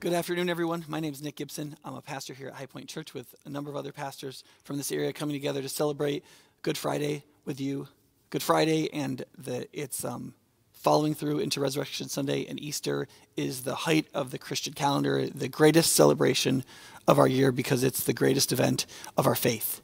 [0.00, 0.86] Good afternoon, everyone.
[0.88, 1.76] My name is Nick Gibson.
[1.84, 4.78] I'm a pastor here at High Point Church with a number of other pastors from
[4.78, 6.24] this area coming together to celebrate
[6.62, 7.86] Good Friday with you.
[8.30, 10.32] Good Friday and the, it's um,
[10.72, 15.50] following through into Resurrection Sunday and Easter is the height of the Christian calendar, the
[15.50, 16.64] greatest celebration
[17.06, 18.86] of our year because it's the greatest event
[19.18, 19.82] of our faith.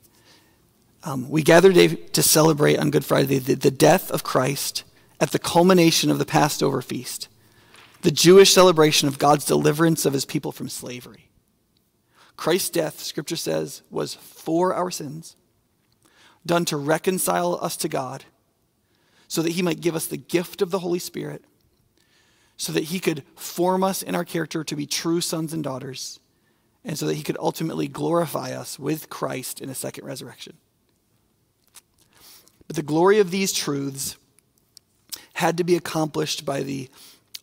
[1.04, 4.82] Um, we gather today to celebrate on Good Friday the, the death of Christ
[5.20, 7.28] at the culmination of the Passover feast
[8.02, 11.30] the Jewish celebration of God's deliverance of his people from slavery.
[12.36, 15.36] Christ's death, scripture says, was for our sins,
[16.44, 18.24] done to reconcile us to God,
[19.28, 21.44] so that he might give us the gift of the Holy Spirit,
[22.56, 26.20] so that he could form us in our character to be true sons and daughters,
[26.84, 30.56] and so that he could ultimately glorify us with Christ in a second resurrection.
[32.66, 34.16] But the glory of these truths
[35.34, 36.88] had to be accomplished by the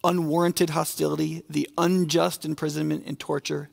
[0.03, 3.69] unwarranted hostility, the unjust imprisonment and torture,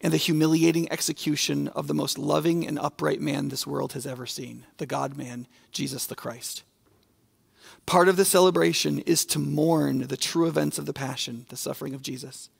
[0.00, 4.26] and the humiliating execution of the most loving and upright man this world has ever
[4.26, 6.62] seen, the God man, Jesus the Christ.
[7.86, 11.94] Part of the celebration is to mourn the true events of the passion, the suffering
[11.94, 12.50] of Jesus.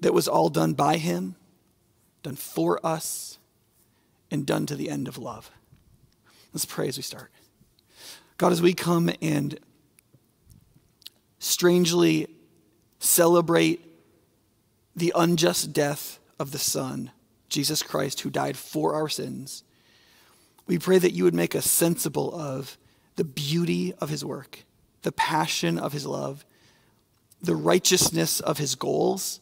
[0.00, 1.36] That was all done by him,
[2.22, 3.38] done for us,
[4.30, 5.50] and done to the end of love.
[6.52, 7.30] Let's pray as we start.
[8.38, 9.58] God, as we come and
[11.46, 12.28] strangely
[12.98, 13.80] celebrate
[14.94, 17.10] the unjust death of the Son,
[17.48, 19.62] Jesus Christ, who died for our sins.
[20.66, 22.76] We pray that you would make us sensible of
[23.16, 24.64] the beauty of his work,
[25.02, 26.44] the passion of his love,
[27.40, 29.40] the righteousness of his goals,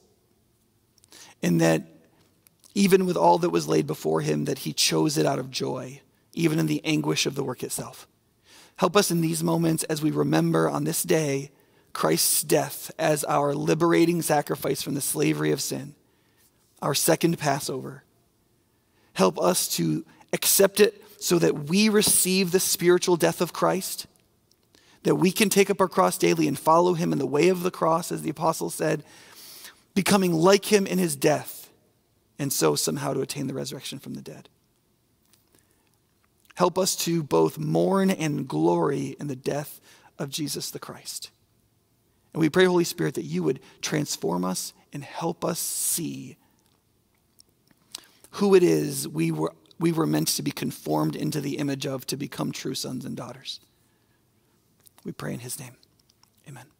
[1.42, 1.82] and that
[2.74, 6.00] even with all that was laid before him, that he chose it out of joy,
[6.32, 8.08] even in the anguish of the work itself.
[8.76, 11.50] Help us in these moments as we remember on this day
[11.94, 15.94] Christ's death as our liberating sacrifice from the slavery of sin,
[16.82, 18.02] our second Passover.
[19.14, 24.06] Help us to accept it so that we receive the spiritual death of Christ,
[25.04, 27.62] that we can take up our cross daily and follow him in the way of
[27.62, 29.04] the cross, as the apostle said,
[29.94, 31.70] becoming like him in his death,
[32.38, 34.48] and so somehow to attain the resurrection from the dead.
[36.56, 39.80] Help us to both mourn and glory in the death
[40.18, 41.30] of Jesus the Christ.
[42.34, 46.36] And we pray, Holy Spirit, that you would transform us and help us see
[48.32, 52.04] who it is we were, we were meant to be conformed into the image of
[52.06, 53.60] to become true sons and daughters.
[55.04, 55.76] We pray in his name.
[56.48, 56.73] Amen.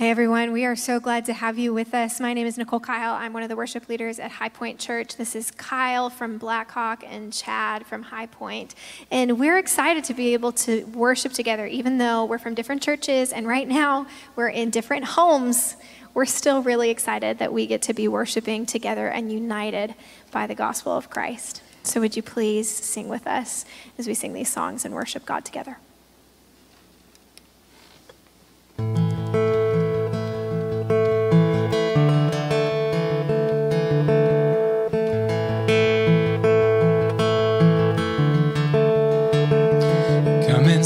[0.00, 2.20] Hey everyone, we are so glad to have you with us.
[2.20, 3.14] My name is Nicole Kyle.
[3.14, 5.16] I'm one of the worship leaders at High Point Church.
[5.16, 8.76] This is Kyle from Blackhawk and Chad from High Point.
[9.10, 13.32] And we're excited to be able to worship together, even though we're from different churches
[13.32, 14.06] and right now
[14.36, 15.74] we're in different homes.
[16.14, 19.96] We're still really excited that we get to be worshiping together and united
[20.30, 21.60] by the gospel of Christ.
[21.82, 23.64] So, would you please sing with us
[23.98, 25.78] as we sing these songs and worship God together?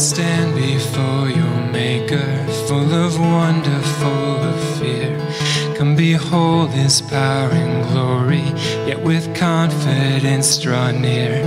[0.02, 5.16] Stand before your Maker, full of wonder, full of fear.
[5.76, 8.46] Come behold His power and glory,
[8.88, 11.40] yet with confidence draw near.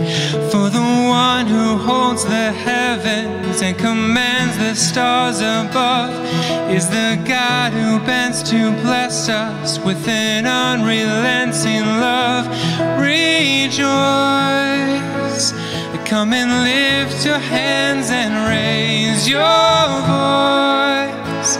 [0.51, 6.13] For the one who holds the heavens and commands the stars above
[6.71, 12.47] is the God who bends to bless us with an unrelenting love.
[13.01, 14.74] Rejoice
[15.35, 19.41] Come and lift your hands and raise your
[20.07, 21.57] voice.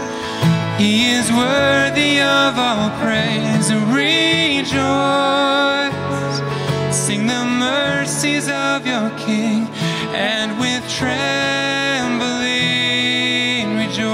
[0.78, 3.74] He is worthy of all praise.
[3.74, 4.72] Rejoice.
[6.96, 9.68] Sing the mercies of your King
[10.16, 11.36] and with trembling
[13.76, 14.06] rejoice.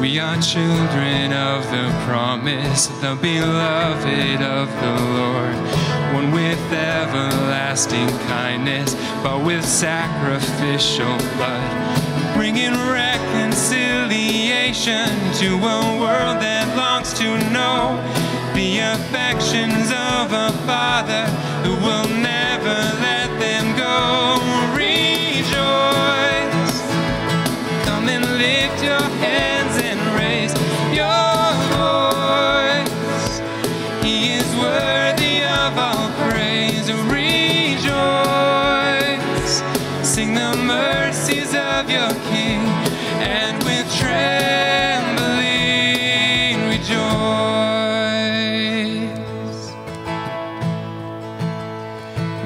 [0.00, 8.94] We are children of the promise, the beloved of the Lord won with everlasting kindness,
[9.22, 17.98] but with sacrificial blood, bringing reconciliation to a world that longs to know
[18.54, 21.26] the affections of a father
[21.64, 22.41] who will never
[41.90, 44.12] and with trembling
[46.68, 46.92] rejoice.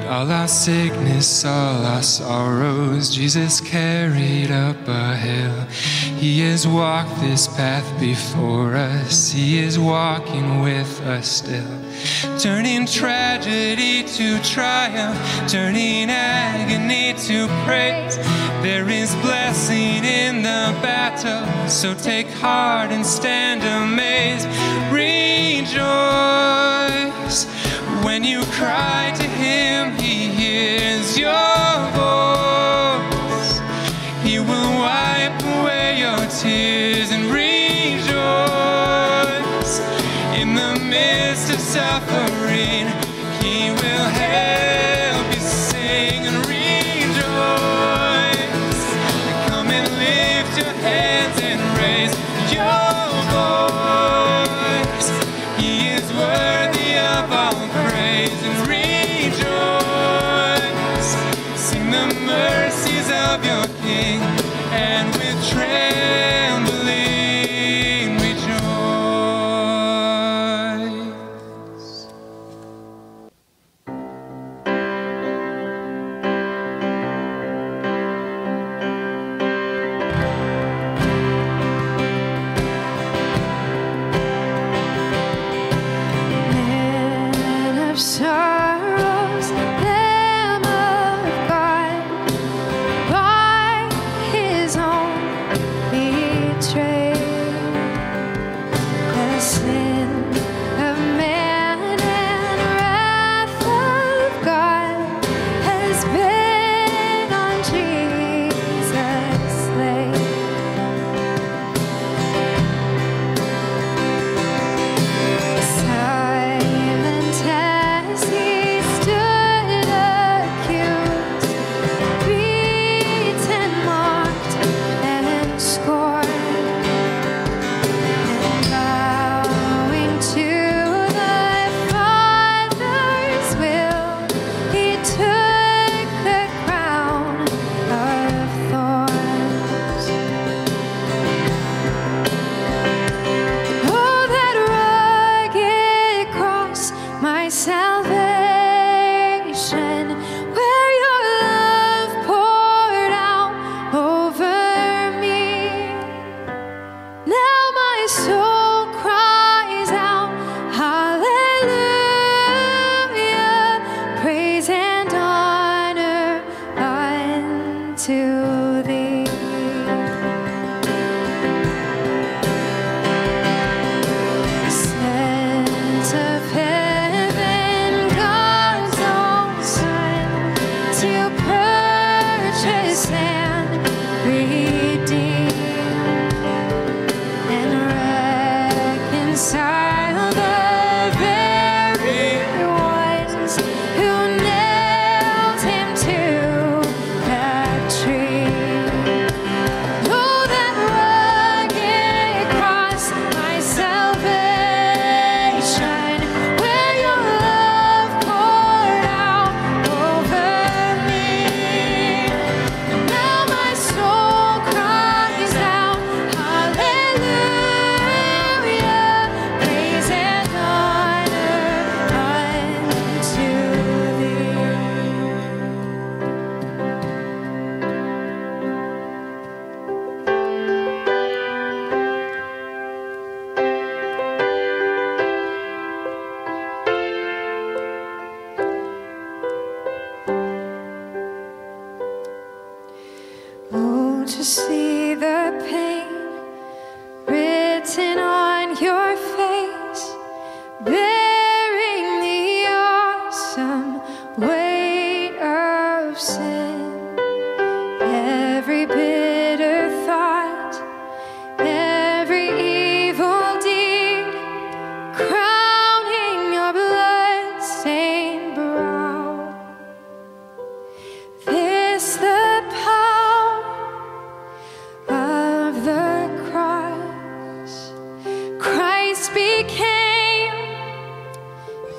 [0.07, 5.67] All our sickness, all our sorrows, Jesus carried up a hill.
[6.17, 11.86] He has walked this path before us, He is walking with us still
[12.39, 15.17] turning tragedy to triumph,
[15.49, 18.17] turning agony to praise.
[18.61, 24.47] There is blessing in the battle, so take heart and stand amazed.
[24.91, 25.77] Rejoice
[28.03, 31.31] when you cry to Him, He hears your
[31.91, 32.66] voice.
[41.67, 42.87] suffering,
[43.41, 44.76] He will help.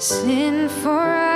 [0.08, 1.27] sin for us.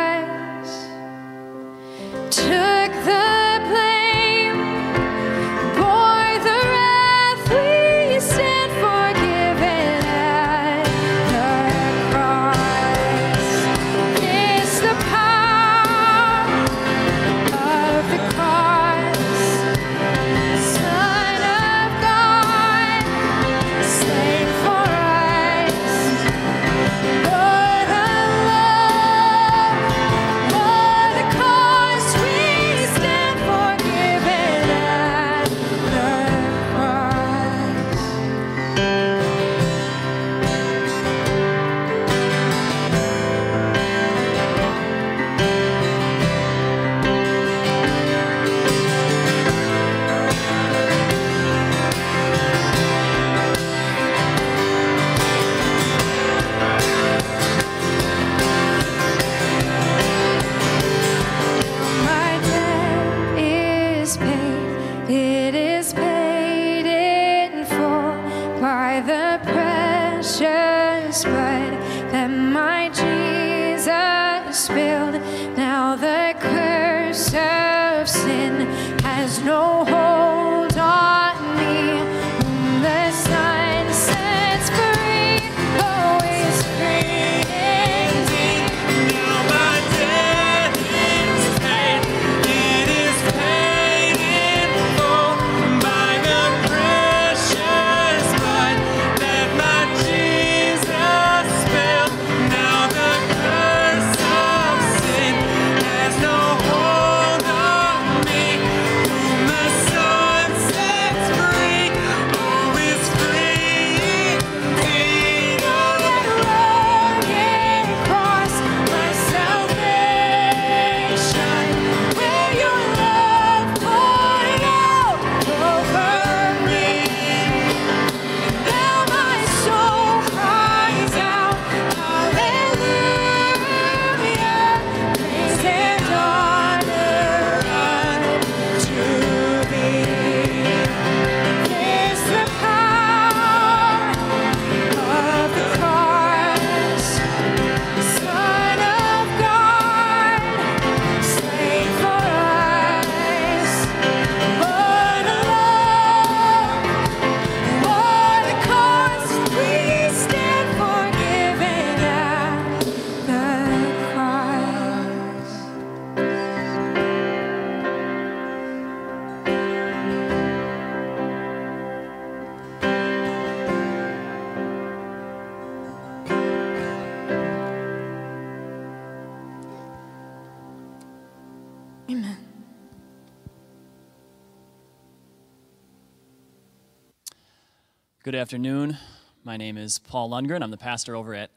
[189.53, 190.63] My name is Paul Lundgren.
[190.63, 191.51] I'm the pastor over at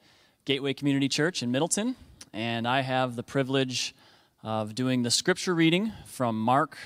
[0.43, 1.95] Gateway Community Church in Middleton,
[2.33, 3.95] and I have the privilege
[4.43, 6.77] of doing the scripture reading from Mark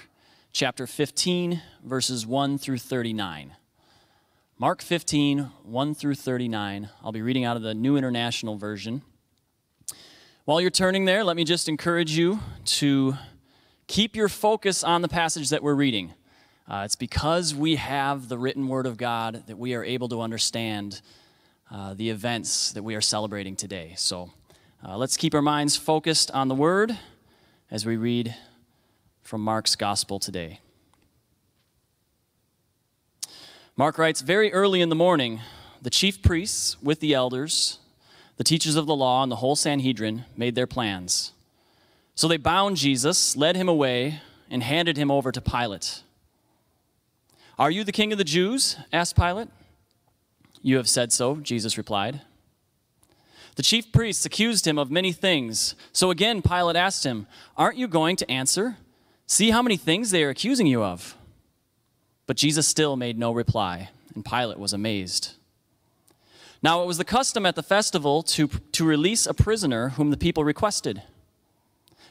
[0.51, 3.55] chapter 15, verses 1 through 39.
[4.59, 6.89] Mark 15, 1 through 39.
[7.03, 9.01] I'll be reading out of the New International Version.
[10.45, 13.17] While you're turning there, let me just encourage you to
[13.87, 16.13] keep your focus on the passage that we're reading.
[16.69, 20.21] Uh, it's because we have the written word of God that we are able to
[20.21, 21.01] understand
[21.71, 23.93] uh, the events that we are celebrating today.
[23.97, 24.29] So
[24.87, 26.95] uh, let's keep our minds focused on the word
[27.71, 28.35] as we read
[29.23, 30.59] from Mark's gospel today.
[33.75, 35.41] Mark writes Very early in the morning,
[35.81, 37.79] the chief priests with the elders,
[38.37, 41.31] the teachers of the law, and the whole Sanhedrin made their plans.
[42.13, 44.21] So they bound Jesus, led him away,
[44.51, 46.03] and handed him over to Pilate.
[47.59, 48.77] Are you the king of the Jews?
[48.93, 49.49] asked Pilate.
[50.61, 52.21] You have said so, Jesus replied.
[53.57, 55.75] The chief priests accused him of many things.
[55.91, 58.77] So again, Pilate asked him, Aren't you going to answer?
[59.27, 61.17] See how many things they are accusing you of.
[62.27, 65.33] But Jesus still made no reply, and Pilate was amazed.
[66.63, 70.17] Now it was the custom at the festival to, to release a prisoner whom the
[70.17, 71.03] people requested.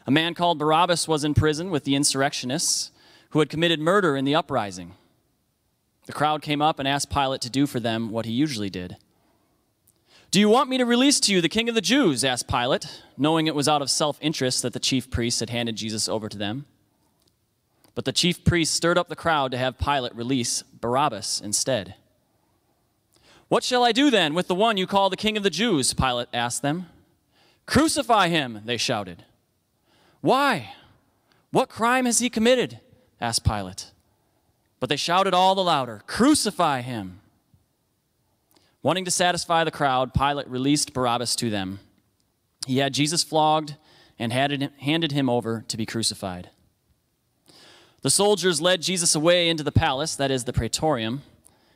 [0.07, 2.91] A man called Barabbas was in prison with the insurrectionists
[3.31, 4.93] who had committed murder in the uprising.
[6.09, 8.97] The crowd came up and asked Pilate to do for them what he usually did.
[10.31, 12.25] Do you want me to release to you the king of the Jews?
[12.25, 15.77] asked Pilate, knowing it was out of self interest that the chief priests had handed
[15.77, 16.65] Jesus over to them.
[17.95, 21.95] But the chief priests stirred up the crowd to have Pilate release Barabbas instead.
[23.49, 25.93] What shall I do then with the one you call the king of the Jews?
[25.93, 26.87] Pilate asked them.
[27.67, 29.27] Crucify him, they shouted.
[30.23, 30.73] Why?
[31.51, 32.81] What crime has he committed?
[33.21, 33.91] asked Pilate.
[34.81, 37.21] But they shouted all the louder, Crucify him!
[38.83, 41.81] Wanting to satisfy the crowd, Pilate released Barabbas to them.
[42.67, 43.75] He had Jesus flogged
[44.19, 46.51] and handed him over to be crucified.
[48.03, 51.23] The soldiers led Jesus away into the palace, that is the praetorium,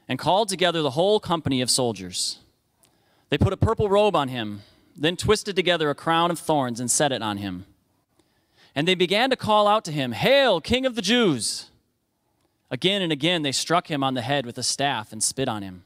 [0.09, 2.39] and called together the whole company of soldiers.
[3.31, 4.63] They put a purple robe on him,
[4.97, 7.67] then twisted together a crown of thorns and set it on him.
[8.75, 11.71] And they began to call out to him, Hail, King of the Jews!
[12.73, 15.63] Again and again they struck him on the head with a staff and spit on
[15.63, 15.85] him.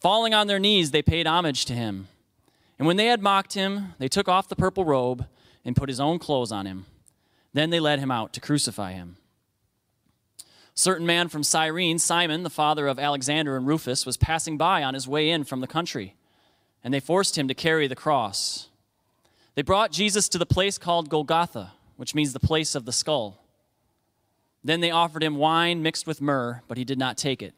[0.00, 2.08] Falling on their knees, they paid homage to him.
[2.78, 5.26] And when they had mocked him, they took off the purple robe
[5.66, 6.86] and put his own clothes on him.
[7.52, 9.18] Then they led him out to crucify him.
[10.40, 10.44] A
[10.78, 14.94] certain man from Cyrene, Simon, the father of Alexander and Rufus, was passing by on
[14.94, 16.14] his way in from the country,
[16.82, 18.68] and they forced him to carry the cross.
[19.56, 23.42] They brought Jesus to the place called Golgotha, which means the place of the skull.
[24.62, 27.54] Then they offered him wine mixed with myrrh, but he did not take it.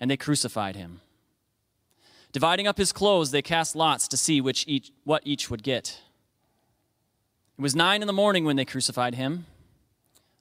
[0.00, 1.00] And they crucified him.
[2.32, 6.00] Dividing up his clothes, they cast lots to see which each, what each would get.
[7.58, 9.46] It was nine in the morning when they crucified him.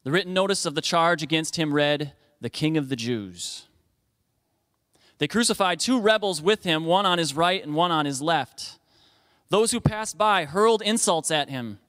[0.03, 3.65] The written notice of the charge against him read, The King of the Jews.
[5.17, 8.77] They crucified two rebels with him, one on his right and one on his left.
[9.49, 11.79] Those who passed by hurled insults at him,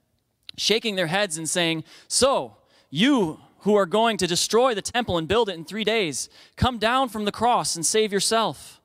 [0.56, 2.56] shaking their heads and saying, So,
[2.90, 6.78] you who are going to destroy the temple and build it in three days, come
[6.78, 8.80] down from the cross and save yourself.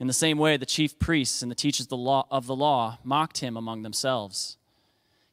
[0.00, 3.54] In the same way, the chief priests and the teachers of the law, mocked him
[3.54, 4.56] among themselves.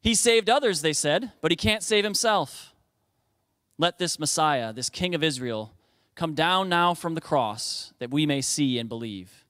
[0.01, 2.73] He saved others, they said, but he can't save himself.
[3.77, 5.71] Let this Messiah, this King of Israel,
[6.15, 9.45] come down now from the cross that we may see and believe.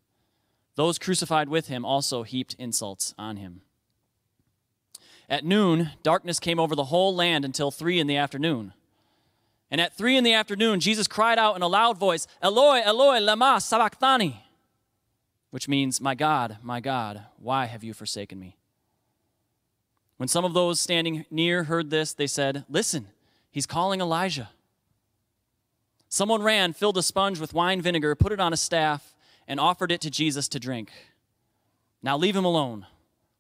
[0.75, 3.62] Those crucified with him also heaped insults on him.
[5.29, 8.74] At noon, darkness came over the whole land until three in the afternoon.
[9.72, 13.20] And at three in the afternoon, Jesus cried out in a loud voice, Eloi, Eloi,
[13.20, 14.44] lema sabachthani,
[15.50, 18.55] which means, My God, my God, why have you forsaken me?
[20.18, 23.07] When some of those standing near heard this, they said, Listen,
[23.51, 24.50] he's calling Elijah.
[26.07, 29.16] Someone ran, filled a sponge with wine vinegar, put it on a staff,
[29.48, 30.92] and offered it to Jesus to drink.
[32.01, 32.85] Now leave him alone.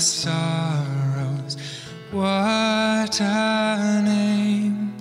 [0.00, 1.56] Sorrows.
[2.10, 4.94] What a name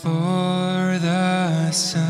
[0.00, 2.09] for the Son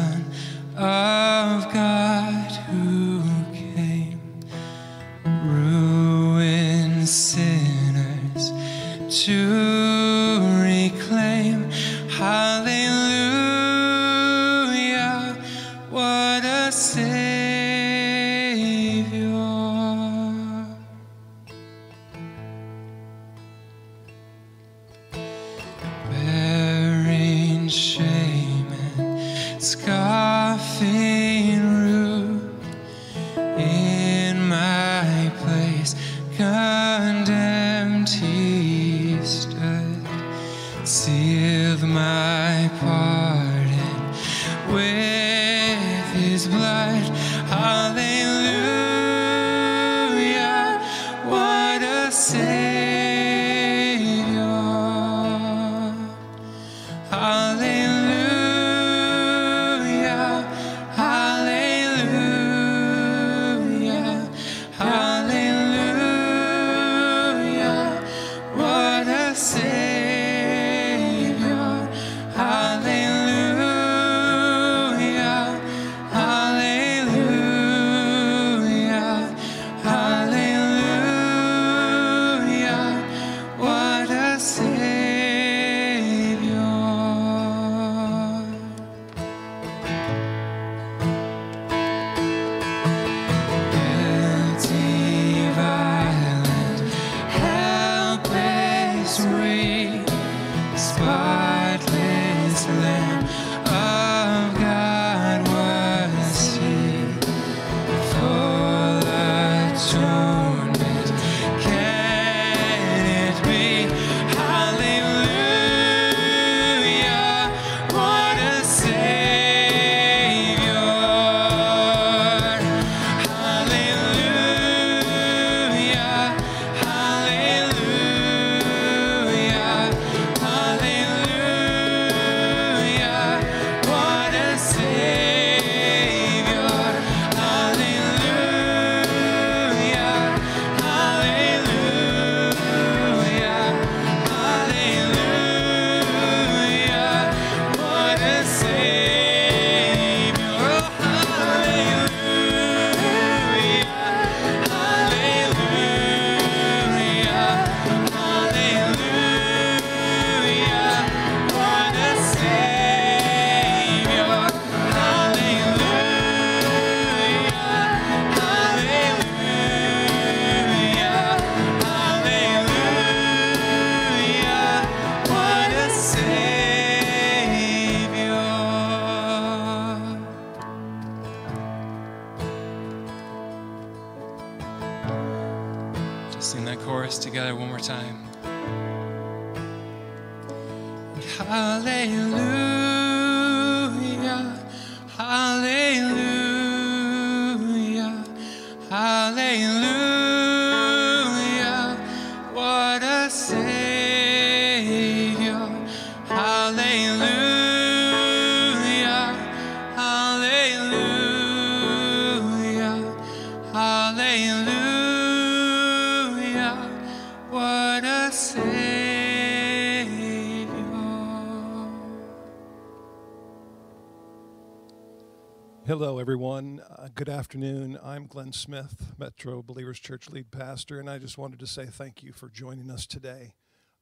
[225.91, 226.81] Hello, everyone.
[226.89, 227.99] Uh, good afternoon.
[228.01, 232.23] I'm Glenn Smith, Metro Believers Church lead pastor, and I just wanted to say thank
[232.23, 233.55] you for joining us today.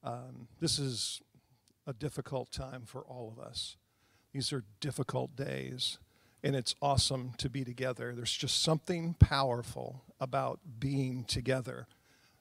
[0.04, 1.22] Um, this is
[1.86, 3.78] a difficult time for all of us.
[4.34, 5.96] These are difficult days,
[6.42, 8.14] and it's awesome to be together.
[8.14, 11.86] There's just something powerful about being together.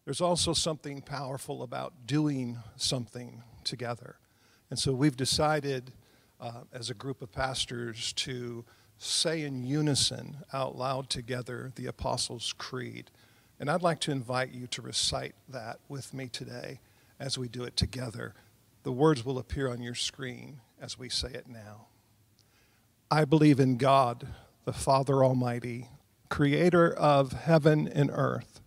[0.04, 4.18] There's also something powerful about doing something together.
[4.70, 5.94] And so we've decided
[6.38, 8.66] uh, as a group of pastors to
[8.98, 13.12] say in unison out loud together the Apostles' Creed.
[13.60, 16.80] And I'd like to invite you to recite that with me today
[17.20, 18.34] as we do it together.
[18.84, 21.88] The words will appear on your screen as we say it now.
[23.10, 24.28] I believe in God,
[24.66, 25.90] the Father Almighty,
[26.30, 28.62] creator of heaven and earth.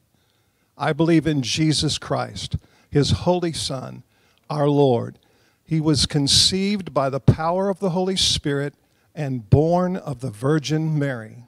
[0.79, 2.57] I believe in Jesus Christ,
[2.91, 4.03] his holy Son,
[4.49, 5.19] our Lord.
[5.63, 8.75] He was conceived by the power of the Holy Spirit
[9.15, 11.45] and born of the Virgin Mary.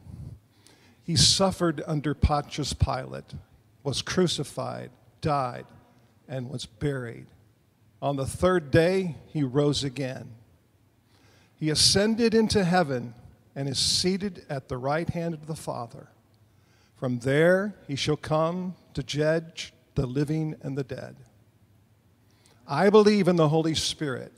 [1.03, 3.35] He suffered under Pontius Pilate,
[3.83, 5.67] was crucified, died,
[6.29, 7.27] and was buried.
[8.01, 10.31] On the third day, he rose again.
[11.55, 13.15] He ascended into heaven
[13.55, 16.09] and is seated at the right hand of the Father.
[16.97, 21.17] From there, he shall come to judge the living and the dead.
[22.67, 24.33] I believe in the Holy Spirit,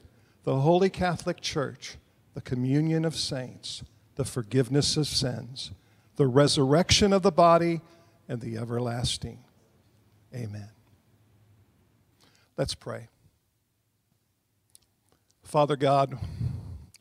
[0.45, 1.97] the Holy Catholic Church,
[2.35, 3.83] the communion of saints,
[4.17, 5.71] the forgiveness of sins,
[6.17, 7.81] the resurrection of the body,
[8.29, 9.39] and the everlasting.
[10.35, 10.71] Amen.
[12.57, 13.09] Let's pray.
[15.43, 16.19] Father God,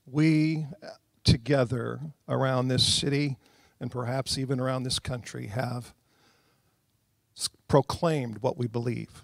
[0.05, 0.87] we uh,
[1.23, 3.37] together around this city
[3.79, 5.93] and perhaps even around this country have
[7.67, 9.23] proclaimed what we believe.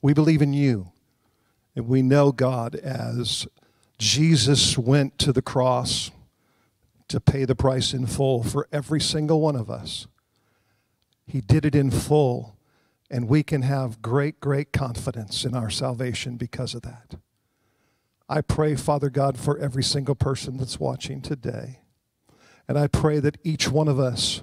[0.00, 0.92] We believe in you,
[1.74, 3.46] and we know God as
[4.02, 6.10] Jesus went to the cross
[7.06, 10.08] to pay the price in full for every single one of us.
[11.24, 12.56] He did it in full,
[13.08, 17.14] and we can have great, great confidence in our salvation because of that.
[18.28, 21.78] I pray, Father God, for every single person that's watching today.
[22.66, 24.42] And I pray that each one of us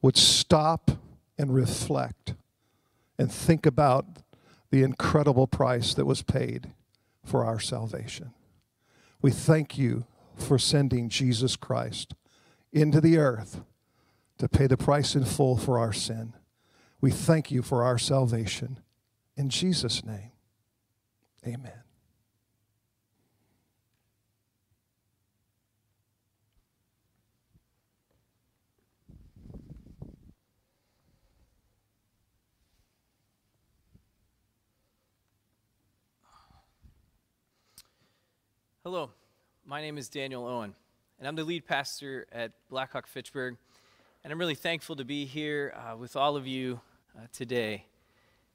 [0.00, 0.92] would stop
[1.36, 2.34] and reflect
[3.18, 4.06] and think about
[4.70, 6.70] the incredible price that was paid
[7.24, 8.30] for our salvation.
[9.24, 10.04] We thank you
[10.36, 12.14] for sending Jesus Christ
[12.74, 13.62] into the earth
[14.36, 16.34] to pay the price in full for our sin.
[17.00, 18.80] We thank you for our salvation.
[19.34, 20.32] In Jesus' name,
[21.46, 21.83] amen.
[38.84, 39.08] Hello,
[39.64, 40.74] my name is Daniel Owen,
[41.18, 43.56] and I'm the lead pastor at Blackhawk Fitchburg.
[44.22, 46.82] And I'm really thankful to be here uh, with all of you
[47.16, 47.86] uh, today.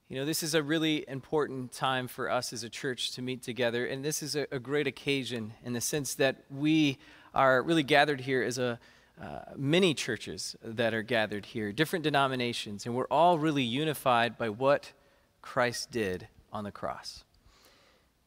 [0.07, 3.41] You know, this is a really important time for us as a church to meet
[3.41, 6.99] together, and this is a, a great occasion in the sense that we
[7.33, 8.79] are really gathered here as a
[9.19, 14.47] uh, many churches that are gathered here, different denominations, and we're all really unified by
[14.47, 14.93] what
[15.41, 17.23] Christ did on the cross.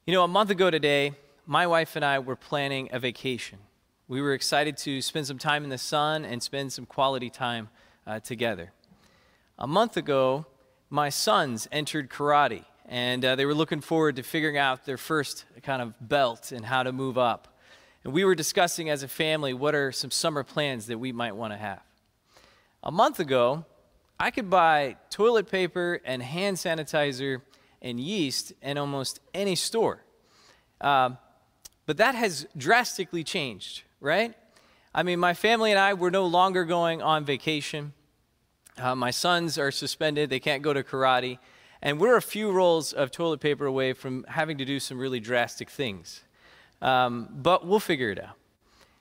[0.04, 1.12] You know, a month ago today,
[1.46, 3.58] my wife and I were planning a vacation.
[4.06, 7.68] We were excited to spend some time in the sun and spend some quality time
[8.06, 8.72] uh, together.
[9.58, 10.46] A month ago,
[10.88, 15.44] my sons entered karate, and uh, they were looking forward to figuring out their first
[15.62, 17.58] kind of belt and how to move up.
[18.04, 21.34] And we were discussing as a family what are some summer plans that we might
[21.34, 21.82] want to have.
[22.82, 23.64] A month ago,
[24.18, 27.42] I could buy toilet paper and hand sanitizer
[27.80, 30.04] and yeast in almost any store.
[30.80, 31.18] Um,
[31.92, 34.32] but that has drastically changed, right?
[34.94, 37.92] I mean, my family and I, we're no longer going on vacation.
[38.78, 41.38] Uh, my sons are suspended, they can't go to karate.
[41.82, 45.20] And we're a few rolls of toilet paper away from having to do some really
[45.20, 46.22] drastic things.
[46.80, 48.36] Um, but we'll figure it out.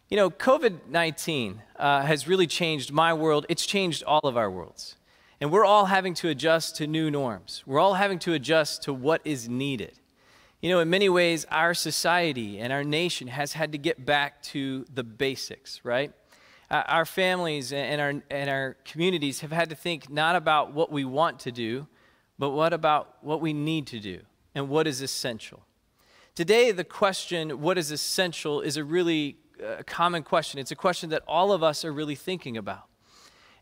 [0.10, 4.51] You know, COVID 19 uh, has really changed my world, it's changed all of our
[4.51, 4.97] worlds.
[5.39, 7.63] And we're all having to adjust to new norms.
[7.65, 10.00] We're all having to adjust to what is needed.
[10.62, 14.43] You know, in many ways, our society and our nation has had to get back
[14.43, 16.13] to the basics, right?
[16.69, 20.91] Uh, our families and our, and our communities have had to think not about what
[20.91, 21.88] we want to do,
[22.38, 24.21] but what about what we need to do
[24.54, 25.65] and what is essential.
[26.36, 30.60] Today, the question, what is essential, is a really uh, common question.
[30.60, 32.86] It's a question that all of us are really thinking about.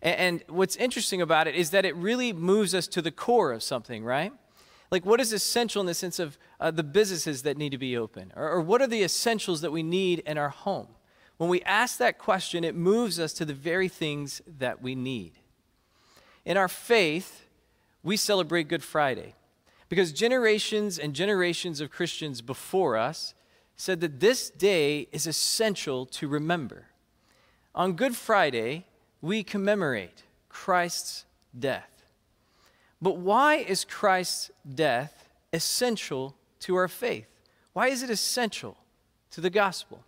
[0.02, 3.54] And, and what's interesting about it is that it really moves us to the core
[3.54, 4.34] of something, right?
[4.92, 7.96] Like, what is essential in the sense of uh, the businesses that need to be
[7.96, 8.34] open?
[8.36, 10.88] Or, or what are the essentials that we need in our home?
[11.38, 15.34] When we ask that question, it moves us to the very things that we need.
[16.44, 17.46] In our faith,
[18.04, 19.36] we celebrate Good Friday
[19.88, 23.34] because generations and generations of Christians before us
[23.76, 26.88] said that this day is essential to remember.
[27.74, 28.86] On Good Friday,
[29.22, 31.26] we commemorate Christ's
[31.58, 32.04] death.
[33.02, 37.28] But why is Christ's death essential to our faith?
[37.74, 38.78] Why is it essential
[39.32, 40.04] to the gospel?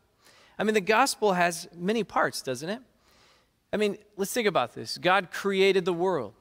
[0.57, 2.81] I mean, the gospel has many parts, doesn't it?
[3.73, 4.97] I mean, let's think about this.
[4.97, 6.33] God created the world,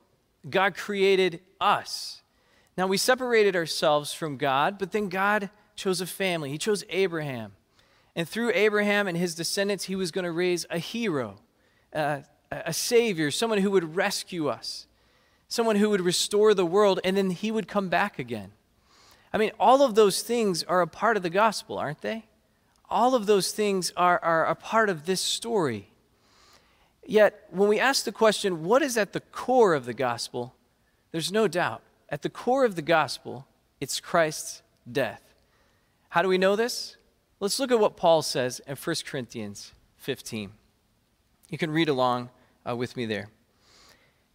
[0.49, 2.23] God created us.
[2.77, 6.51] Now, we separated ourselves from God, but then God chose a family.
[6.51, 7.53] He chose Abraham.
[8.17, 11.37] And through Abraham and his descendants, he was going to raise a hero,
[11.95, 14.87] uh, a savior, someone who would rescue us
[15.51, 18.53] someone who would restore the world, and then he would come back again.
[19.33, 22.25] I mean, all of those things are a part of the gospel, aren't they?
[22.89, 25.89] All of those things are, are a part of this story.
[27.05, 30.55] Yet, when we ask the question, what is at the core of the gospel?
[31.11, 31.83] There's no doubt.
[32.09, 33.47] At the core of the gospel,
[33.81, 35.35] it's Christ's death.
[36.11, 36.97] How do we know this?
[37.41, 40.53] Let's look at what Paul says in 1 Corinthians 15.
[41.49, 42.31] You can read along
[42.69, 43.31] uh, with me there.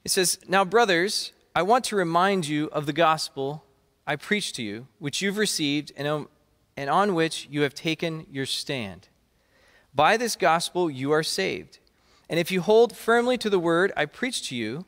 [0.06, 3.66] It says, Now, brothers, I want to remind you of the gospel
[4.06, 6.28] I preached to you, which you've received and on,
[6.78, 9.08] and on which you have taken your stand.
[9.96, 11.80] By this gospel you are saved.
[12.30, 14.86] And if you hold firmly to the word I preached to you,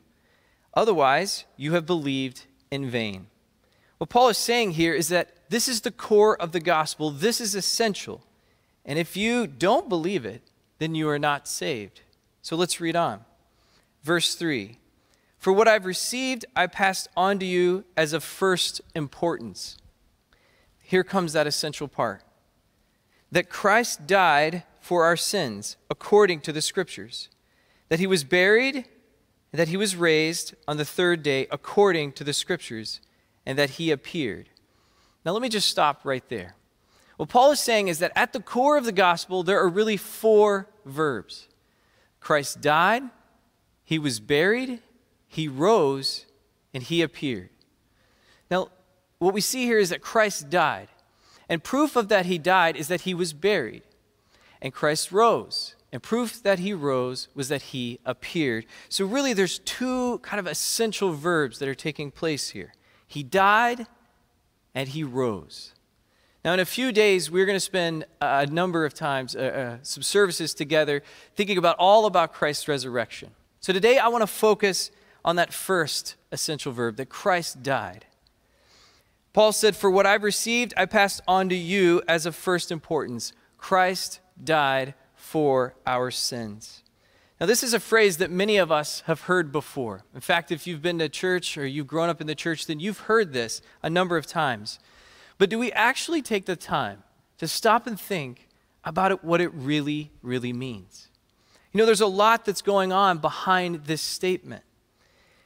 [0.72, 3.26] otherwise you have believed in vain.
[3.96, 7.40] What Paul is saying here is that this is the core of the gospel, this
[7.40, 8.22] is essential.
[8.84, 10.42] And if you don't believe it,
[10.78, 12.02] then you are not saved.
[12.40, 13.24] So let's read on.
[14.04, 14.77] Verse 3
[15.48, 19.78] for what I've received, I passed on to you as of first importance.
[20.78, 22.22] Here comes that essential part
[23.32, 27.30] that Christ died for our sins according to the Scriptures,
[27.88, 32.24] that he was buried, and that he was raised on the third day according to
[32.24, 33.00] the Scriptures,
[33.46, 34.50] and that he appeared.
[35.24, 36.56] Now, let me just stop right there.
[37.16, 39.96] What Paul is saying is that at the core of the gospel, there are really
[39.96, 41.48] four verbs
[42.20, 43.04] Christ died,
[43.82, 44.82] he was buried,
[45.28, 46.26] he rose
[46.74, 47.50] and he appeared.
[48.50, 48.68] Now,
[49.18, 50.88] what we see here is that Christ died.
[51.48, 53.82] And proof of that he died is that he was buried.
[54.60, 55.74] And Christ rose.
[55.92, 58.66] And proof that he rose was that he appeared.
[58.88, 62.72] So, really, there's two kind of essential verbs that are taking place here
[63.06, 63.86] he died
[64.74, 65.72] and he rose.
[66.44, 69.78] Now, in a few days, we're going to spend a number of times, uh, uh,
[69.82, 71.02] some services together,
[71.34, 73.30] thinking about all about Christ's resurrection.
[73.60, 74.90] So, today, I want to focus
[75.24, 78.06] on that first essential verb that Christ died.
[79.32, 83.32] Paul said, For what I've received, I passed on to you as of first importance.
[83.56, 86.82] Christ died for our sins.
[87.40, 90.02] Now, this is a phrase that many of us have heard before.
[90.12, 92.80] In fact, if you've been to church or you've grown up in the church, then
[92.80, 94.80] you've heard this a number of times.
[95.36, 97.04] But do we actually take the time
[97.38, 98.48] to stop and think
[98.82, 101.10] about it, what it really, really means?
[101.72, 104.64] You know, there's a lot that's going on behind this statement.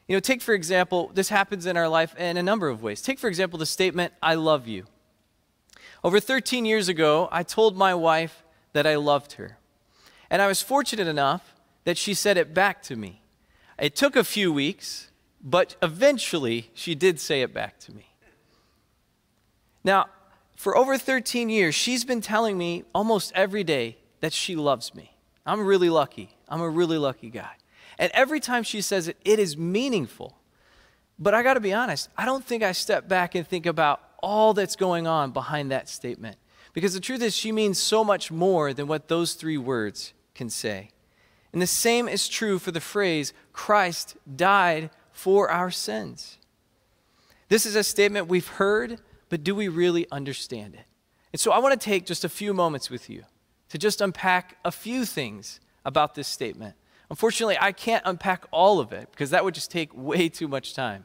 [0.09, 3.01] You know, take for example, this happens in our life in a number of ways.
[3.03, 4.85] Take for example the statement, I love you.
[6.05, 9.59] Over 13 years ago, I told my wife that I loved her.
[10.29, 13.23] And I was fortunate enough that she said it back to me.
[13.79, 15.11] It took a few weeks,
[15.43, 18.07] but eventually she did say it back to me.
[19.85, 20.07] Now,
[20.57, 25.17] for over 13 years, she's been telling me almost every day that she loves me.
[25.45, 26.37] I'm really lucky.
[26.49, 27.51] I'm a really lucky guy.
[27.99, 30.39] And every time she says it, it is meaningful.
[31.19, 34.01] But I got to be honest, I don't think I step back and think about
[34.23, 36.37] all that's going on behind that statement.
[36.73, 40.49] Because the truth is, she means so much more than what those three words can
[40.49, 40.91] say.
[41.53, 46.39] And the same is true for the phrase, Christ died for our sins.
[47.49, 50.87] This is a statement we've heard, but do we really understand it?
[51.33, 53.25] And so I want to take just a few moments with you
[53.69, 56.75] to just unpack a few things about this statement.
[57.13, 60.73] Unfortunately, I can't unpack all of it because that would just take way too much
[60.73, 61.05] time.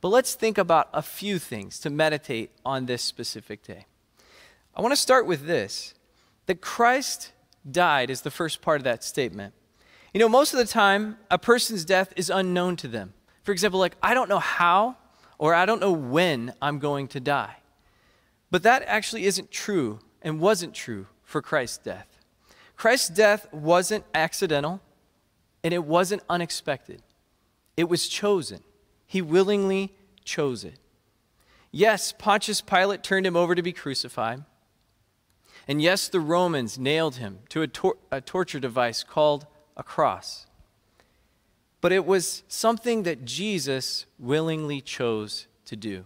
[0.00, 3.86] But let's think about a few things to meditate on this specific day.
[4.76, 5.94] I want to start with this
[6.46, 7.32] that Christ
[7.68, 9.52] died is the first part of that statement.
[10.14, 13.12] You know, most of the time, a person's death is unknown to them.
[13.42, 14.98] For example, like, I don't know how
[15.36, 17.56] or I don't know when I'm going to die.
[18.52, 22.20] But that actually isn't true and wasn't true for Christ's death.
[22.76, 24.80] Christ's death wasn't accidental
[25.62, 27.02] and it wasn't unexpected,
[27.76, 28.60] it was chosen.
[29.06, 29.92] He willingly
[30.24, 30.78] chose it.
[31.72, 34.44] Yes, Pontius Pilate turned him over to be crucified.
[35.66, 39.46] And yes, the Romans nailed him to a, tor- a torture device called
[39.76, 40.46] a cross.
[41.80, 46.04] But it was something that Jesus willingly chose to do.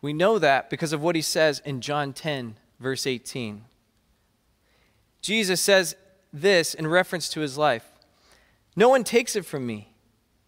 [0.00, 3.64] We know that because of what he says in John 10, verse 18.
[5.20, 5.96] Jesus says
[6.32, 7.84] this in reference to his life
[8.78, 9.92] No one takes it from me,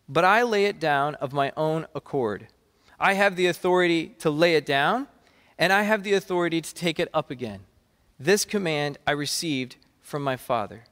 [0.08, 2.46] but I lay it down of my own accord.
[3.00, 5.08] I have the authority to lay it down,
[5.58, 7.62] and I have the authority to take it up again.
[8.20, 10.84] This command I received from my Father.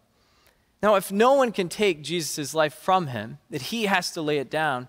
[0.82, 4.38] Now, if no one can take Jesus' life from him, that he has to lay
[4.38, 4.88] it down,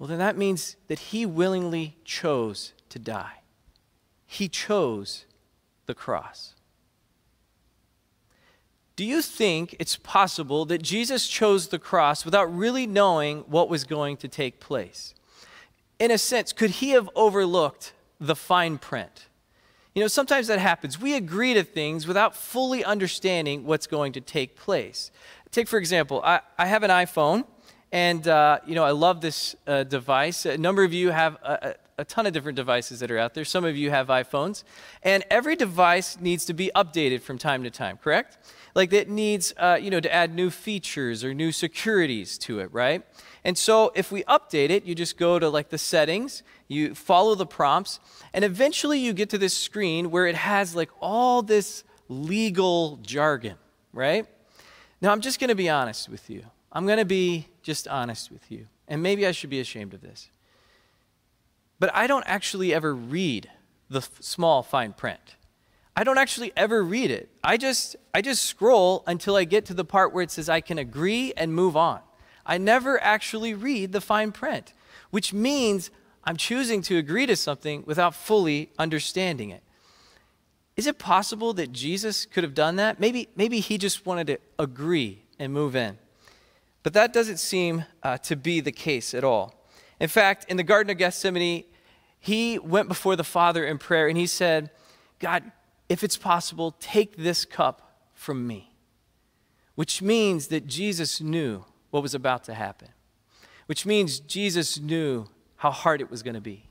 [0.00, 3.42] well, then that means that he willingly chose to die.
[4.26, 5.26] He chose
[5.86, 6.56] the cross.
[8.98, 13.84] Do you think it's possible that Jesus chose the cross without really knowing what was
[13.84, 15.14] going to take place?
[16.00, 19.26] In a sense, could he have overlooked the fine print?
[19.94, 21.00] You know, sometimes that happens.
[21.00, 25.12] We agree to things without fully understanding what's going to take place.
[25.52, 27.44] Take, for example, I, I have an iPhone,
[27.92, 30.44] and, uh, you know, I love this uh, device.
[30.44, 31.52] A number of you have a,
[31.98, 33.44] a, a ton of different devices that are out there.
[33.44, 34.64] Some of you have iPhones.
[35.04, 38.38] And every device needs to be updated from time to time, correct?
[38.74, 42.72] Like it needs, uh, you know, to add new features or new securities to it,
[42.72, 43.02] right?
[43.44, 47.34] And so if we update it, you just go to like the settings, you follow
[47.34, 48.00] the prompts,
[48.32, 53.56] and eventually you get to this screen where it has like all this legal jargon,
[53.92, 54.26] right?
[55.00, 56.44] Now I'm just going to be honest with you.
[56.72, 58.66] I'm going to be just honest with you.
[58.86, 60.30] And maybe I should be ashamed of this.
[61.78, 63.50] But I don't actually ever read
[63.88, 65.36] the f- small fine print.
[65.98, 67.28] I don't actually ever read it.
[67.42, 70.60] I just I just scroll until I get to the part where it says I
[70.60, 71.98] can agree and move on.
[72.46, 74.74] I never actually read the fine print,
[75.10, 75.90] which means
[76.22, 79.64] I'm choosing to agree to something without fully understanding it.
[80.76, 83.00] Is it possible that Jesus could have done that?
[83.00, 85.98] Maybe, maybe he just wanted to agree and move in.
[86.84, 89.64] But that doesn't seem uh, to be the case at all.
[89.98, 91.64] In fact, in the Garden of Gethsemane,
[92.20, 94.70] he went before the Father in prayer and he said,
[95.18, 95.50] God,
[95.88, 98.72] if it's possible, take this cup from me.
[99.74, 102.88] Which means that Jesus knew what was about to happen,
[103.66, 106.68] which means Jesus knew how hard it was going to be,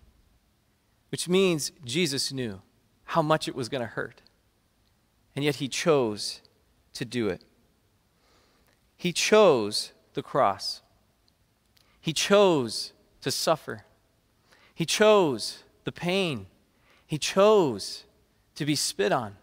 [1.09, 2.61] which means Jesus knew
[3.05, 4.21] how much it was going to hurt.
[5.35, 6.41] And yet he chose
[6.93, 7.43] to do it.
[8.97, 10.81] He chose the cross.
[12.01, 12.91] He chose
[13.21, 13.85] to suffer.
[14.73, 16.47] He chose the pain.
[17.05, 18.03] He chose
[18.57, 19.37] to be spit on.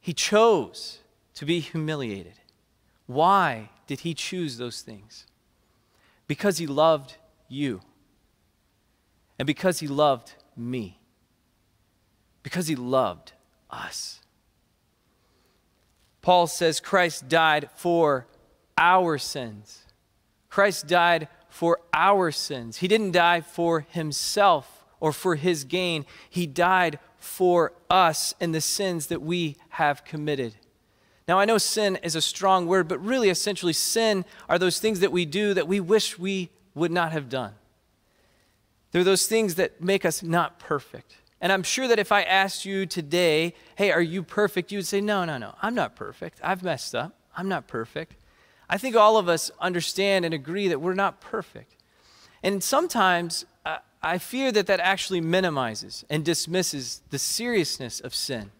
[0.00, 1.00] He chose
[1.34, 2.34] to be humiliated.
[3.06, 5.26] Why did he choose those things?
[6.26, 7.16] Because he loved
[7.48, 7.80] you.
[9.38, 11.00] And because he loved me.
[12.42, 13.32] Because he loved
[13.68, 14.20] us.
[16.22, 18.26] Paul says Christ died for
[18.78, 19.84] our sins.
[20.48, 22.78] Christ died for our sins.
[22.78, 26.06] He didn't die for himself or for his gain.
[26.28, 30.56] He died for us and the sins that we have committed.
[31.28, 34.98] Now, I know sin is a strong word, but really, essentially, sin are those things
[35.00, 37.52] that we do that we wish we would not have done.
[38.90, 41.18] They're those things that make us not perfect.
[41.40, 44.72] And I'm sure that if I asked you today, hey, are you perfect?
[44.72, 46.40] You would say, no, no, no, I'm not perfect.
[46.42, 47.14] I've messed up.
[47.36, 48.16] I'm not perfect.
[48.68, 51.76] I think all of us understand and agree that we're not perfect.
[52.42, 58.50] And sometimes uh, I fear that that actually minimizes and dismisses the seriousness of sin.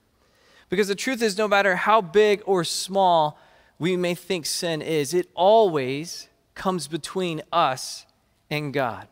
[0.68, 3.38] Because the truth is, no matter how big or small
[3.78, 8.07] we may think sin is, it always comes between us
[8.51, 9.09] and God.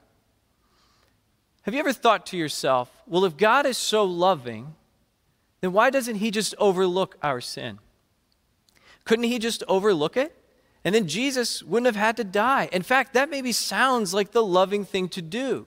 [1.63, 4.75] Have you ever thought to yourself, well, if God is so loving,
[5.61, 7.79] then why doesn't He just overlook our sin?
[9.05, 10.35] Couldn't He just overlook it?
[10.85, 12.69] And then Jesus wouldn't have had to die.
[12.71, 15.67] In fact, that maybe sounds like the loving thing to do.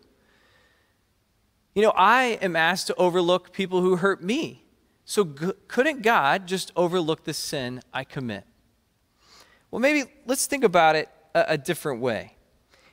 [1.74, 4.66] You know, I am asked to overlook people who hurt me.
[5.06, 8.44] So g- couldn't God just overlook the sin I commit?
[9.70, 12.36] Well, maybe let's think about it a, a different way.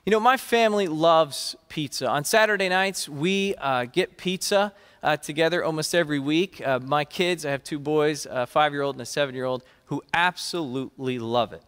[0.05, 2.07] You know, my family loves pizza.
[2.07, 4.73] On Saturday nights, we uh, get pizza
[5.03, 6.65] uh, together almost every week.
[6.65, 9.45] Uh, my kids, I have two boys, a five year old and a seven year
[9.45, 11.63] old, who absolutely love it.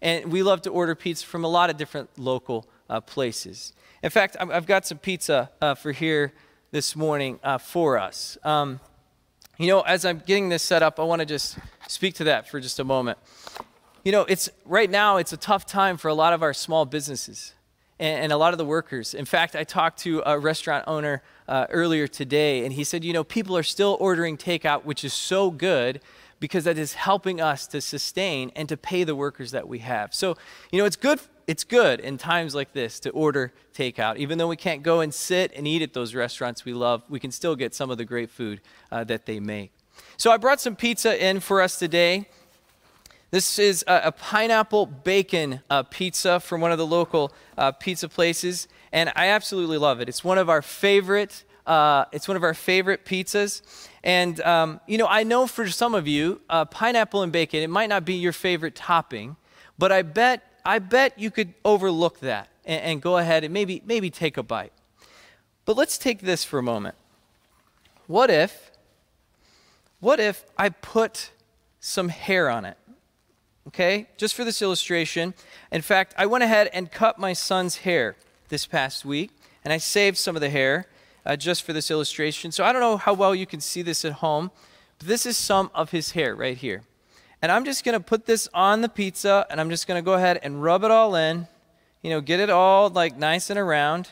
[0.00, 3.72] And we love to order pizza from a lot of different local uh, places.
[4.02, 6.32] In fact, I've got some pizza uh, for here
[6.72, 8.38] this morning uh, for us.
[8.44, 8.80] Um,
[9.58, 12.48] you know, as I'm getting this set up, I want to just speak to that
[12.48, 13.18] for just a moment.
[14.04, 16.86] You know, it's right now it's a tough time for a lot of our small
[16.86, 17.52] businesses
[18.00, 19.12] and, and a lot of the workers.
[19.12, 23.12] In fact, I talked to a restaurant owner uh, earlier today, and he said, you
[23.12, 26.00] know, people are still ordering takeout, which is so good
[26.42, 30.12] because that is helping us to sustain and to pay the workers that we have.
[30.12, 30.36] So,
[30.72, 31.20] you know, it's good.
[31.46, 34.16] It's good in times like this to order takeout.
[34.16, 37.20] Even though we can't go and sit and eat at those restaurants we love, we
[37.20, 39.70] can still get some of the great food uh, that they make.
[40.16, 42.28] So I brought some pizza in for us today.
[43.30, 48.08] This is a, a pineapple bacon uh, pizza from one of the local uh, pizza
[48.08, 50.08] places, and I absolutely love it.
[50.08, 51.44] It's one of our favorite.
[51.66, 53.62] Uh, it's one of our favorite pizzas,
[54.02, 57.70] and um, you know I know for some of you, uh, pineapple and bacon it
[57.70, 59.36] might not be your favorite topping,
[59.78, 63.82] but I bet I bet you could overlook that and, and go ahead and maybe
[63.84, 64.72] maybe take a bite.
[65.64, 66.96] But let's take this for a moment.
[68.06, 68.70] What if?
[70.00, 71.30] What if I put
[71.78, 72.76] some hair on it?
[73.68, 74.08] okay?
[74.16, 75.34] Just for this illustration.
[75.70, 78.16] In fact, I went ahead and cut my son's hair
[78.48, 79.30] this past week,
[79.64, 80.86] and I saved some of the hair
[81.24, 82.52] uh, just for this illustration.
[82.52, 84.50] So I don't know how well you can see this at home,
[84.98, 86.82] but this is some of his hair right here.
[87.40, 90.04] And I'm just going to put this on the pizza, and I'm just going to
[90.04, 91.48] go ahead and rub it all in.
[92.00, 94.10] You know, get it all like nice and around.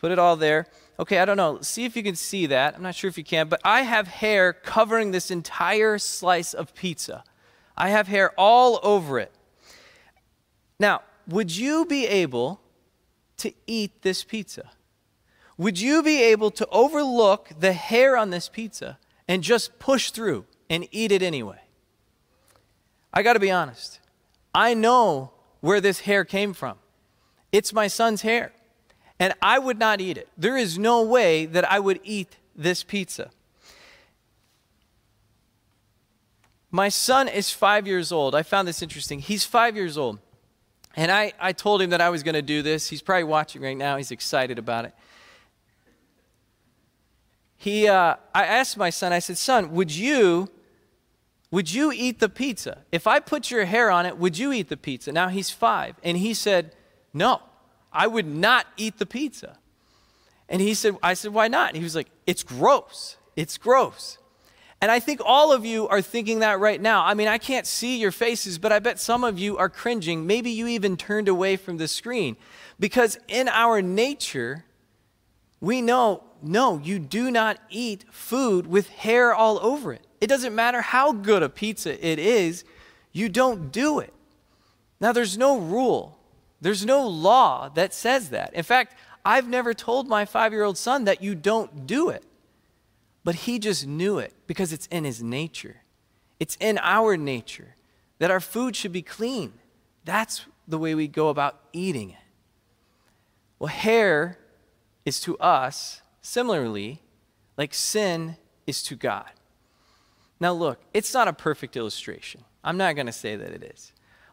[0.00, 0.66] Put it all there.
[0.98, 1.60] Okay, I don't know.
[1.60, 2.74] See if you can see that.
[2.74, 6.74] I'm not sure if you can, but I have hair covering this entire slice of
[6.74, 7.22] pizza.
[7.76, 9.32] I have hair all over it.
[10.80, 12.60] Now, would you be able
[13.38, 14.70] to eat this pizza?
[15.58, 20.46] Would you be able to overlook the hair on this pizza and just push through
[20.70, 21.60] and eat it anyway?
[23.12, 23.98] I got to be honest.
[24.54, 26.78] I know where this hair came from.
[27.50, 28.52] It's my son's hair.
[29.18, 30.28] And I would not eat it.
[30.38, 33.30] There is no way that I would eat this pizza.
[36.70, 38.34] My son is five years old.
[38.34, 39.18] I found this interesting.
[39.18, 40.20] He's five years old.
[40.94, 42.88] And I, I told him that I was going to do this.
[42.88, 43.96] He's probably watching right now.
[43.96, 44.94] He's excited about it.
[47.60, 50.48] He, uh, I asked my son, I said, son, would you,
[51.50, 52.84] would you eat the pizza?
[52.92, 55.10] If I put your hair on it, would you eat the pizza?
[55.10, 55.96] Now he's five.
[56.04, 56.76] And he said,
[57.12, 57.42] no,
[57.92, 59.58] I would not eat the pizza.
[60.48, 61.70] And he said, I said, why not?
[61.70, 63.16] And he was like, it's gross.
[63.34, 64.18] It's gross.
[64.80, 67.04] And I think all of you are thinking that right now.
[67.04, 70.28] I mean, I can't see your faces, but I bet some of you are cringing.
[70.28, 72.36] Maybe you even turned away from the screen.
[72.78, 74.64] Because in our nature,
[75.60, 80.06] we know no, you do not eat food with hair all over it.
[80.20, 82.64] It doesn't matter how good a pizza it is,
[83.12, 84.12] you don't do it.
[85.00, 86.18] Now, there's no rule,
[86.60, 88.52] there's no law that says that.
[88.54, 92.24] In fact, I've never told my five year old son that you don't do it.
[93.24, 95.82] But he just knew it because it's in his nature.
[96.40, 97.76] It's in our nature
[98.18, 99.52] that our food should be clean.
[100.04, 102.16] That's the way we go about eating it.
[103.58, 104.38] Well, hair
[105.04, 107.00] is to us, similarly,
[107.56, 109.30] like sin is to God.
[110.38, 112.44] Now, look, it's not a perfect illustration.
[112.62, 113.92] I'm not going to say that it is.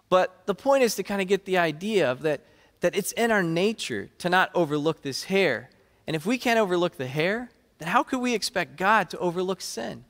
[0.09, 2.41] But the point is to kind of get the idea of that,
[2.81, 5.69] that it's in our nature to not overlook this hair.
[6.05, 9.61] And if we can't overlook the hair, then how could we expect God to overlook
[9.61, 10.03] sin?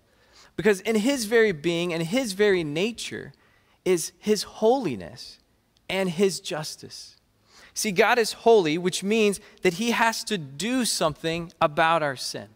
[0.55, 3.31] Because in his very being and his very nature
[3.86, 5.39] is his holiness
[5.88, 7.14] and his justice.
[7.76, 12.47] See, God is holy, which means that he has to do something about our sin.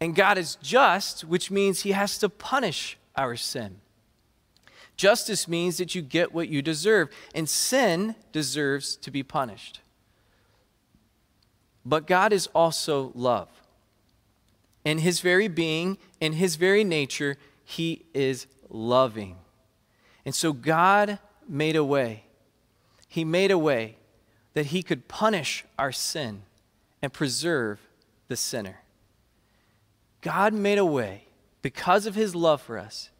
[0.00, 3.76] And God is just, which means he has to punish our sin.
[4.96, 9.80] Justice means that you get what you deserve, and sin deserves to be punished.
[11.84, 13.48] But God is also love.
[14.82, 19.36] In his very being, in his very nature, he is loving.
[20.24, 22.24] And so God made a way.
[23.08, 23.96] He made a way
[24.54, 26.42] that he could punish our sin
[27.00, 27.80] and preserve
[28.28, 28.80] the sinner.
[30.20, 31.24] God made a way,
[31.62, 33.10] because of his love for us,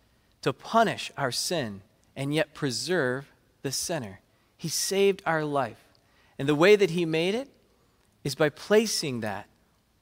[0.43, 1.83] to punish our sin
[2.15, 4.21] and yet preserve the sinner.
[4.57, 5.85] He saved our life.
[6.39, 7.49] And the way that he made it
[8.25, 9.49] is by placing that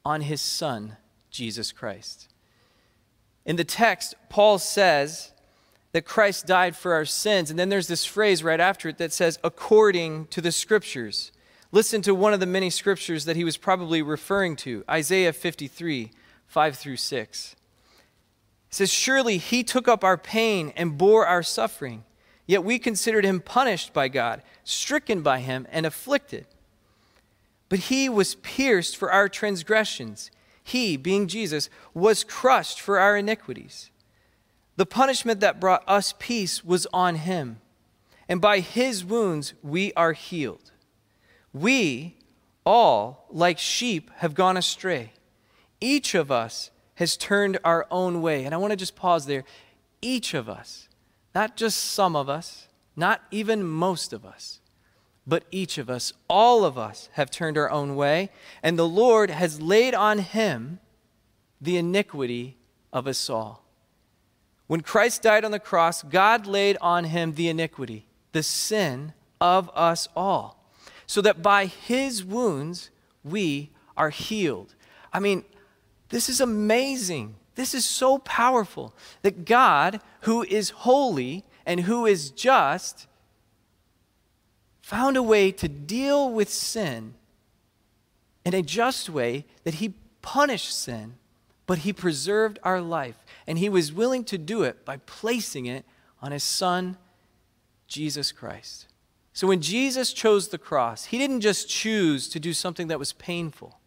[0.05, 0.97] on his son,
[1.31, 2.29] Jesus Christ.
[3.45, 5.33] In the text, Paul says
[5.93, 7.51] that Christ died for our sins.
[7.51, 11.33] And then there's this phrase right after it that says, according to the scriptures.
[11.73, 16.11] Listen to one of the many scriptures that he was probably referring to Isaiah 53,
[16.47, 17.53] 5 through 6.
[17.53, 22.05] It says, Surely he took up our pain and bore our suffering,
[22.47, 26.47] yet we considered him punished by God, stricken by him, and afflicted.
[27.69, 30.31] But he was pierced for our transgressions,
[30.63, 33.91] he, being Jesus, was crushed for our iniquities.
[34.81, 37.61] The punishment that brought us peace was on him,
[38.31, 40.73] and by his wounds we are healed.
[41.53, 42.17] We
[42.65, 45.13] all, like sheep, have gone astray.
[45.83, 48.47] Each of us has turned our own way.
[48.47, 49.45] And I want to just pause there.
[50.01, 50.89] Each of us,
[51.35, 52.67] not just some of us,
[52.97, 54.61] not even most of us,
[55.27, 58.31] but each of us, all of us, have turned our own way.
[58.63, 60.81] And the Lord has laid on him
[61.61, 62.57] the iniquity
[62.95, 63.60] of us all.
[64.71, 69.69] When Christ died on the cross, God laid on him the iniquity, the sin of
[69.75, 70.61] us all
[71.11, 72.89] so that by his wounds
[73.25, 74.77] we are healed.
[75.13, 75.45] I mean,
[76.11, 77.35] this is amazing.
[77.57, 83.09] This is so powerful that God, who is holy and who is just,
[84.81, 87.15] found a way to deal with sin
[88.45, 91.17] in a just way that he punished sin,
[91.67, 93.17] but he preserved our life.
[93.47, 95.85] And he was willing to do it by placing it
[96.23, 96.97] on his son,
[97.87, 98.87] Jesus Christ.
[99.33, 103.13] So when Jesus chose the cross, he didn't just choose to do something that was
[103.13, 103.81] painful.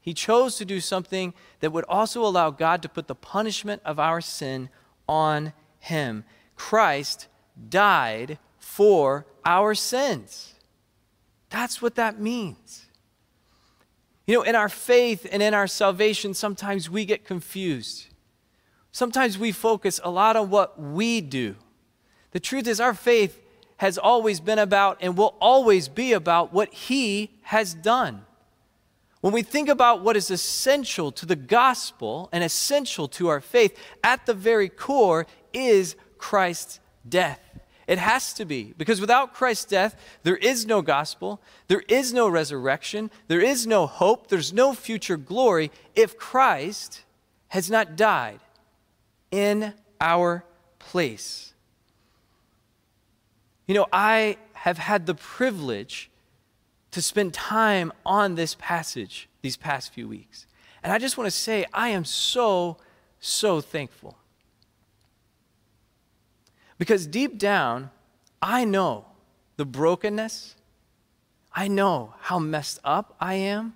[0.00, 3.98] He chose to do something that would also allow God to put the punishment of
[3.98, 4.68] our sin
[5.08, 6.24] on him.
[6.56, 7.28] Christ
[7.70, 10.54] died for our sins.
[11.48, 12.86] That's what that means.
[14.26, 18.06] You know, in our faith and in our salvation, sometimes we get confused.
[18.94, 21.56] Sometimes we focus a lot on what we do.
[22.30, 23.40] The truth is, our faith
[23.78, 28.24] has always been about and will always be about what He has done.
[29.20, 33.76] When we think about what is essential to the gospel and essential to our faith,
[34.04, 36.78] at the very core is Christ's
[37.08, 37.40] death.
[37.88, 42.28] It has to be, because without Christ's death, there is no gospel, there is no
[42.28, 47.02] resurrection, there is no hope, there's no future glory if Christ
[47.48, 48.38] has not died
[49.34, 50.44] in our
[50.78, 51.54] place.
[53.66, 56.08] You know, I have had the privilege
[56.92, 60.46] to spend time on this passage these past few weeks.
[60.84, 62.76] And I just want to say, I am so,
[63.18, 64.16] so thankful.
[66.78, 67.90] Because deep down,
[68.40, 69.06] I know
[69.56, 70.54] the brokenness.
[71.52, 73.74] I know how messed up I am.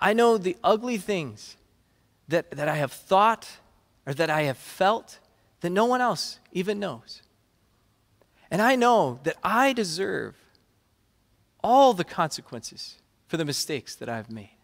[0.00, 1.58] I know the ugly things
[2.28, 3.46] that, that I have thought
[4.06, 5.18] or that I have felt
[5.60, 7.22] that no one else even knows.
[8.50, 10.34] And I know that I deserve
[11.62, 12.96] all the consequences
[13.26, 14.56] for the mistakes that I've made.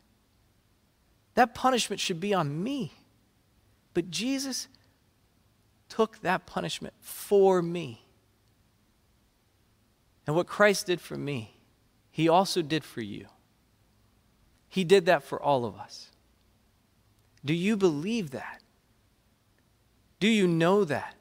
[1.34, 2.93] That punishment should be on me.
[3.95, 4.68] But Jesus
[5.89, 8.03] took that punishment for me.
[10.26, 11.57] And what Christ did for me,
[12.11, 13.26] he also did for you.
[14.68, 16.11] He did that for all of us.
[17.45, 18.62] Do you believe that?
[20.20, 21.14] Do you know that?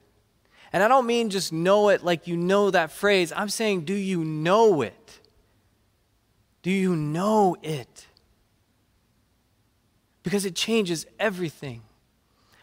[0.71, 3.31] And I don't mean just know it like you know that phrase.
[3.35, 5.19] I'm saying, do you know it?
[6.61, 8.07] Do you know it?
[10.23, 11.83] Because it changes everything.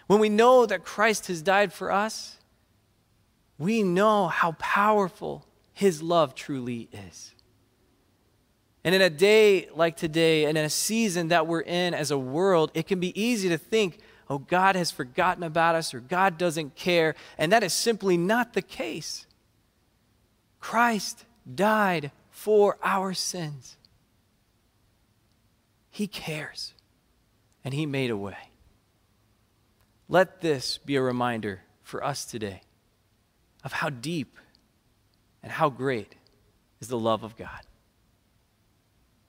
[0.08, 2.38] When we know that Christ has died for us,
[3.56, 7.34] we know how powerful his love truly is.
[8.84, 12.18] And in a day like today, and in a season that we're in as a
[12.18, 14.00] world, it can be easy to think,
[14.32, 17.14] oh, God has forgotten about us or God doesn't care.
[17.36, 19.26] And that is simply not the case.
[20.58, 23.76] Christ died for our sins.
[25.90, 26.72] He cares,
[27.62, 28.38] and He made a way.
[30.08, 32.62] Let this be a reminder for us today
[33.62, 34.38] of how deep
[35.42, 36.14] and how great
[36.80, 37.66] is the love of God.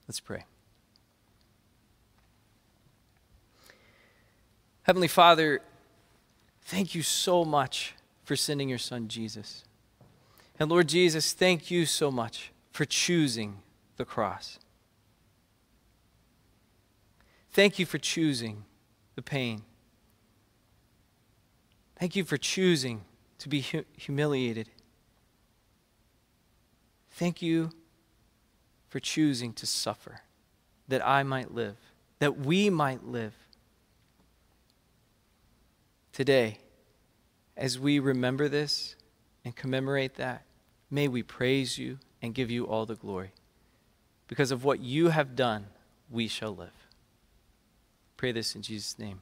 [0.08, 0.46] Let's pray.
[4.84, 5.62] Heavenly Father,
[6.64, 9.64] thank you so much for sending your son Jesus.
[10.60, 13.60] And Lord Jesus, thank you so much for choosing
[13.98, 14.60] the cross.
[17.52, 18.66] Thank you for choosing
[19.16, 19.62] the pain.
[21.98, 23.02] Thank you for choosing
[23.40, 24.70] to be hu- humiliated.
[27.12, 27.70] Thank you
[28.90, 30.22] for choosing to suffer
[30.88, 31.78] that I might live,
[32.20, 33.34] that we might live.
[36.14, 36.60] Today,
[37.58, 38.96] as we remember this
[39.44, 40.44] and commemorate that,
[40.92, 43.32] may we praise you and give you all the glory.
[44.28, 45.66] Because of what you have done,
[46.12, 46.88] we shall live.
[48.16, 49.22] Pray this in Jesus' name.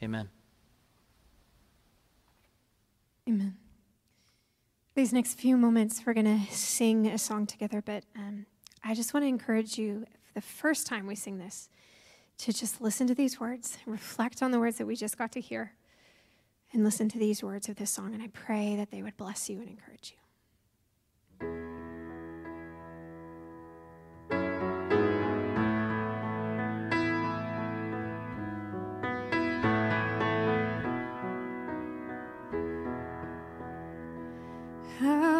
[0.00, 0.28] Amen.
[3.28, 3.56] Amen.
[4.94, 8.46] These next few moments, we're going to sing a song together, but um,
[8.84, 11.68] I just want to encourage you the first time we sing this
[12.38, 15.40] to just listen to these words, reflect on the words that we just got to
[15.40, 15.72] hear,
[16.72, 18.14] and listen to these words of this song.
[18.14, 20.18] And I pray that they would bless you and encourage you.
[35.00, 35.37] How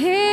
[0.00, 0.29] give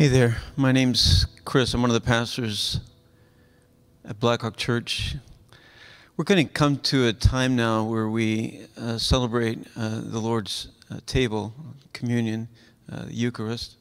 [0.00, 1.74] Hey there, my name's Chris.
[1.74, 2.80] I'm one of the pastors
[4.02, 5.16] at Blackhawk Church.
[6.16, 10.68] We're going to come to a time now where we uh, celebrate uh, the Lord's
[10.90, 11.52] uh, table,
[11.92, 12.48] communion,
[12.90, 13.76] uh, Eucharist.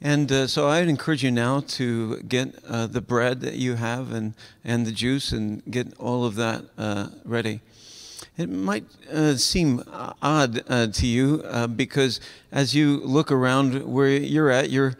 [0.00, 4.12] And uh, so I'd encourage you now to get uh, the bread that you have
[4.12, 4.32] and,
[4.64, 6.64] and the juice and get all of that
[7.26, 7.60] ready.
[8.36, 9.82] It might uh, seem
[10.20, 12.20] odd uh, to you uh, because
[12.52, 14.94] as you look around where you're at, you're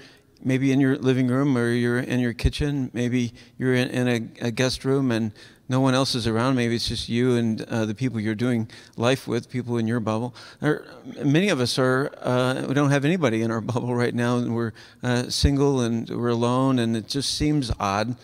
[0.46, 4.46] maybe in your living room or you're in your kitchen, maybe you're in, in a,
[4.46, 5.32] a guest room and
[5.68, 6.54] no one else is around.
[6.54, 9.98] Maybe it's just you and uh, the people you're doing life with, people in your
[9.98, 10.36] bubble.
[10.62, 10.86] Or
[11.24, 14.54] many of us are, uh, we don't have anybody in our bubble right now, and
[14.54, 14.72] we're
[15.02, 18.14] uh, single and we're alone, and it just seems odd.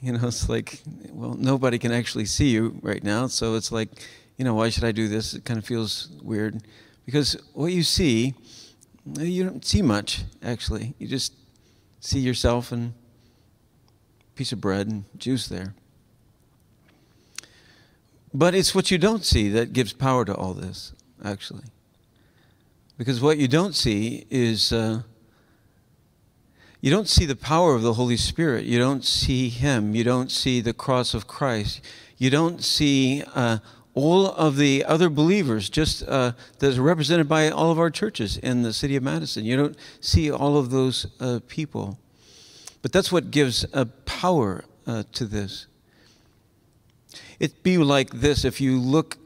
[0.00, 3.88] You know, it's like, well, nobody can actually see you right now, so it's like,
[4.36, 5.34] you know, why should I do this?
[5.34, 6.62] It kind of feels weird.
[7.06, 8.34] Because what you see,
[9.18, 10.94] you don't see much, actually.
[10.98, 11.32] You just
[12.00, 12.92] see yourself and
[14.20, 15.74] a piece of bread and juice there.
[18.32, 20.92] But it's what you don't see that gives power to all this,
[21.24, 21.64] actually.
[22.98, 25.02] Because what you don't see is uh,
[26.80, 28.64] you don't see the power of the Holy Spirit.
[28.64, 29.94] You don't see Him.
[29.94, 31.80] You don't see the cross of Christ.
[32.18, 33.58] You don't see uh,
[33.98, 36.30] all of the other believers just uh,
[36.60, 39.44] that's represented by all of our churches in the city of Madison.
[39.44, 41.98] You don't see all of those uh, people.
[42.80, 45.66] But that's what gives a power uh, to this.
[47.40, 49.18] It'd be like this if you look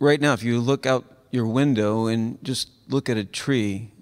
[0.00, 3.92] right now, if you look out your window and just look at a tree.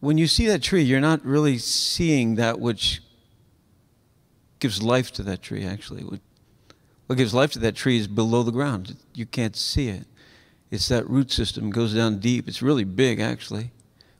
[0.00, 3.02] When you see that tree, you're not really seeing that which
[4.58, 6.04] gives life to that tree, actually.
[7.12, 8.96] What, gives life to that tree is below the ground.
[9.12, 10.06] You can't see it.
[10.70, 12.48] It's that root system goes down deep.
[12.48, 13.70] It's really big, actually.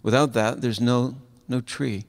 [0.02, 1.16] Without that, there's no,
[1.48, 2.04] no tree.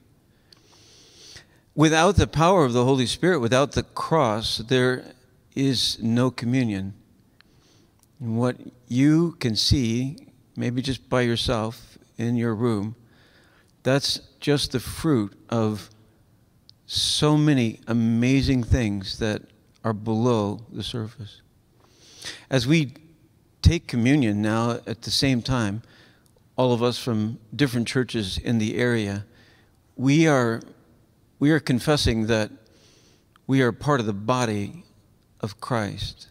[1.74, 5.06] Without the power of the Holy Spirit, without the cross, there
[5.54, 6.92] is no communion.
[8.20, 10.18] And what you can see,
[10.54, 12.94] maybe just by yourself in your room,
[13.84, 15.88] that's just the fruit of
[16.84, 19.40] so many amazing things that
[19.84, 21.42] are below the surface.
[22.50, 22.94] As we
[23.62, 25.82] take communion now at the same time,
[26.56, 29.26] all of us from different churches in the area,
[29.96, 30.60] we are
[31.38, 32.50] we are confessing that
[33.46, 34.84] we are part of the body
[35.40, 36.28] of Christ.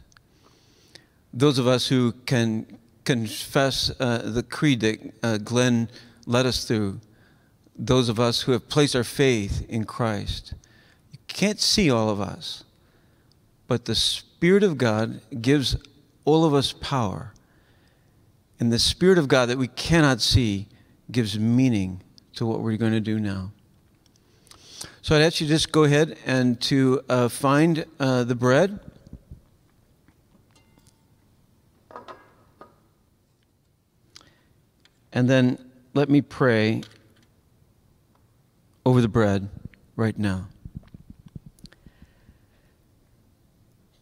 [1.32, 5.90] Those of us who can confess uh, the creed that uh, Glenn
[6.26, 7.02] led us through,
[7.76, 10.54] those of us who have placed our faith in Christ,
[11.12, 12.64] you can't see all of us,
[13.74, 15.76] but the Spirit of God gives
[16.26, 17.34] all of us power.
[18.60, 20.68] And the Spirit of God that we cannot see
[21.12, 22.04] gives meaning
[22.36, 23.52] to what we're going to do now.
[25.02, 28.80] So I'd ask you just go ahead and to uh, find uh, the bread.
[35.12, 35.58] And then
[35.96, 36.84] let me pray
[38.86, 39.50] over the bread
[39.96, 40.50] right now.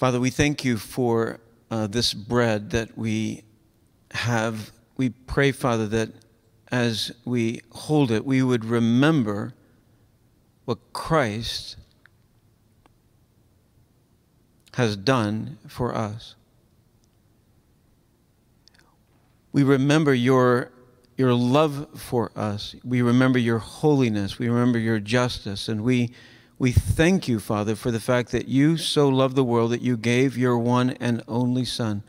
[0.02, 1.40] Father, we thank you for
[1.70, 3.44] uh, this bread that we
[4.10, 4.72] have.
[4.98, 6.10] We pray, Father, that
[6.72, 9.54] as we hold it, we would remember
[10.66, 11.76] what Christ
[14.74, 16.34] has done for us.
[19.52, 20.72] We remember your,
[21.16, 22.74] your love for us.
[22.84, 24.40] We remember your holiness.
[24.40, 25.68] We remember your justice.
[25.70, 26.12] And we,
[26.62, 29.98] we thank you, Father, for the fact that you so loved the world that you
[29.98, 32.04] gave your one and only Son.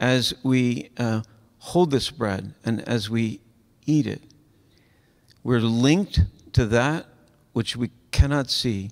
[0.00, 1.22] As we uh,
[1.58, 3.40] hold this bread and as we
[3.86, 4.20] eat it,
[5.44, 6.18] we're linked
[6.52, 7.06] to that
[7.52, 8.90] which we cannot see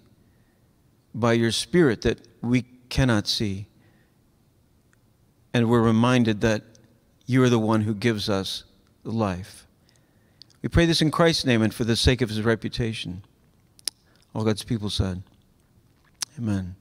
[1.12, 3.66] by your Spirit that we cannot see.
[5.52, 6.62] And we're reminded that
[7.26, 8.62] you are the one who gives us
[9.02, 9.66] life.
[10.62, 13.24] We pray this in Christ's name and for the sake of his reputation.
[14.34, 15.22] All God's people said,
[16.38, 16.76] Amen.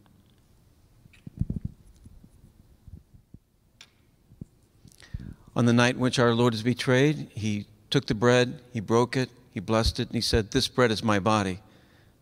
[5.56, 9.18] On the night in which our Lord is betrayed, he took the bread, he broke
[9.18, 11.60] it, he blessed it, and he said, This bread is my body.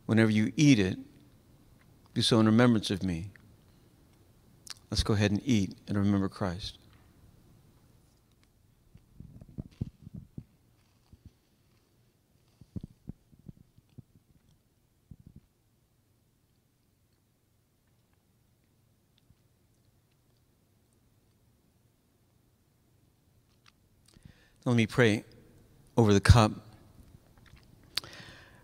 [0.05, 0.97] Whenever you eat it,
[2.13, 3.29] do so in remembrance of me.
[4.89, 6.77] Let's go ahead and eat and remember Christ.
[24.67, 25.23] Let me pray
[25.95, 26.51] over the cup.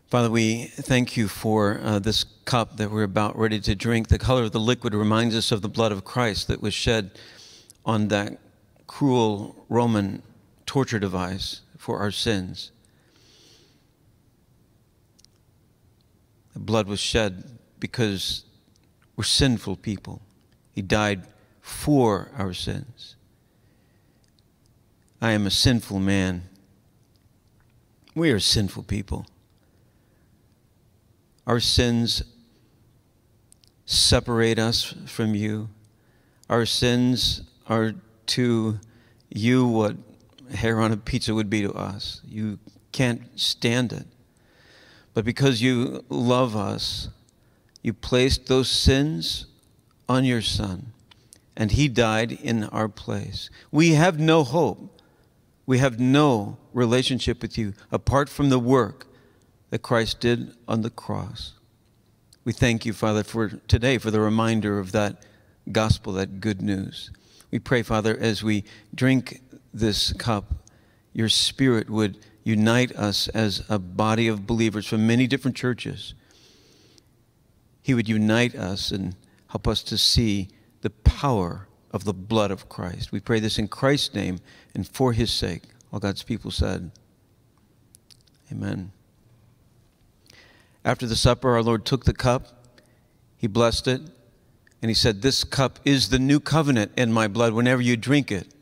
[0.07, 4.09] Father, we thank you for uh, this cup that we're about ready to drink.
[4.09, 7.11] The color of the liquid reminds us of the blood of Christ that was shed
[7.85, 8.37] on that
[8.85, 10.23] cruel Roman
[10.65, 12.73] torture device for our sins.
[16.51, 17.45] The blood was shed
[17.79, 18.43] because
[19.15, 20.21] we're sinful people.
[20.73, 21.27] He died
[21.61, 23.12] for our sins.
[25.23, 26.49] I am a sinful man.
[28.13, 29.25] We are sinful people.
[31.47, 32.23] Our sins
[33.85, 35.69] separate us from you.
[36.49, 37.93] Our sins are
[38.25, 38.79] to
[39.29, 39.95] you what
[40.55, 42.19] hair on a pizza would be to us.
[42.27, 42.59] You
[42.91, 44.07] can't stand it.
[45.13, 47.07] But because you love us,
[47.81, 49.45] you placed those sins
[50.09, 50.91] on your Son,
[51.55, 53.49] and He died in our place.
[53.71, 54.92] We have no hope.
[55.65, 59.07] We have no relationship with you apart from the work
[59.69, 61.53] that Christ did on the cross.
[62.43, 65.23] We thank you, Father, for today, for the reminder of that
[65.71, 67.09] gospel, that good news.
[67.51, 69.41] We pray, Father, as we drink
[69.73, 70.53] this cup,
[71.13, 76.13] your Spirit would unite us as a body of believers from many different churches.
[77.81, 79.15] He would unite us and
[79.47, 80.49] help us to see
[80.81, 83.11] the power of the blood of Christ.
[83.11, 84.39] We pray this in Christ's name
[84.73, 85.63] and for his sake.
[85.91, 86.91] All God's people said,
[88.51, 88.91] Amen.
[90.85, 92.47] After the supper, our Lord took the cup,
[93.37, 94.01] he blessed it,
[94.81, 97.53] and he said, This cup is the new covenant in my blood.
[97.53, 98.53] Whenever you drink it,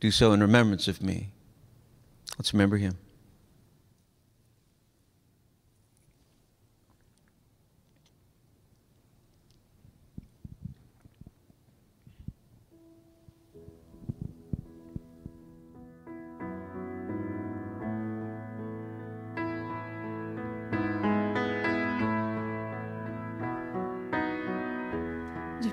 [0.00, 1.30] do so in remembrance of me.
[2.38, 2.98] Let's remember him.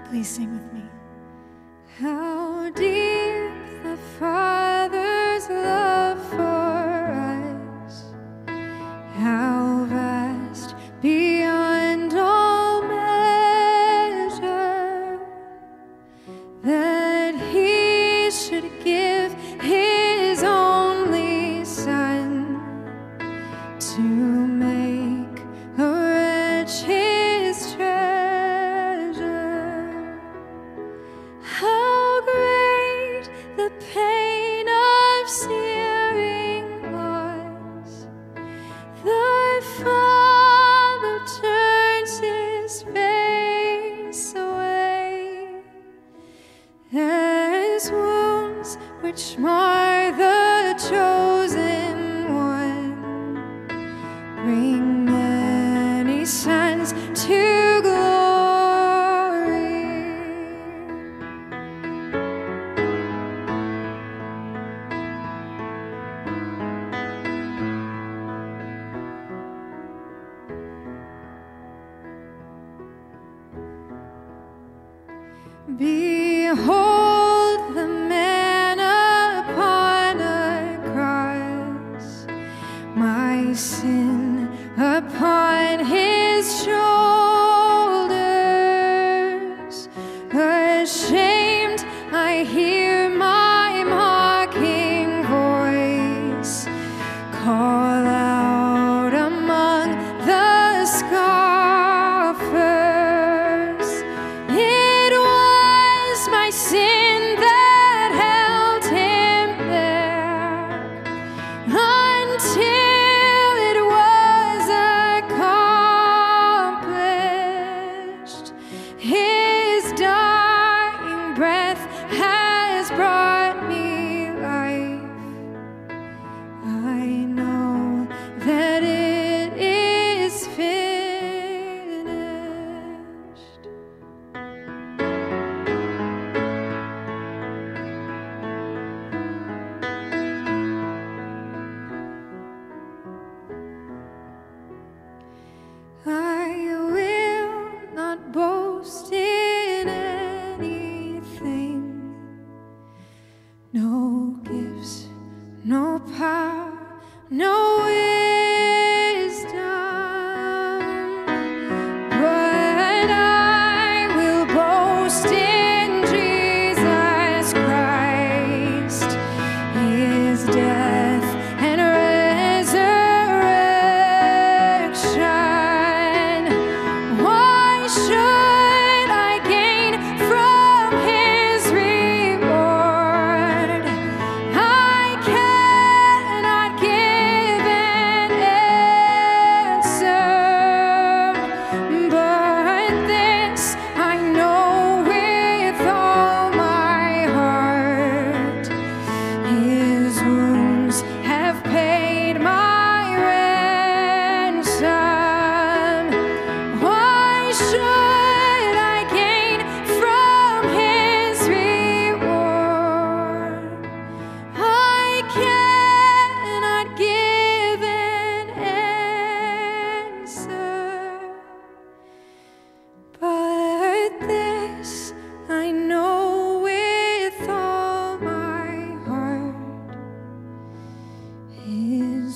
[0.10, 0.77] Please sing with me?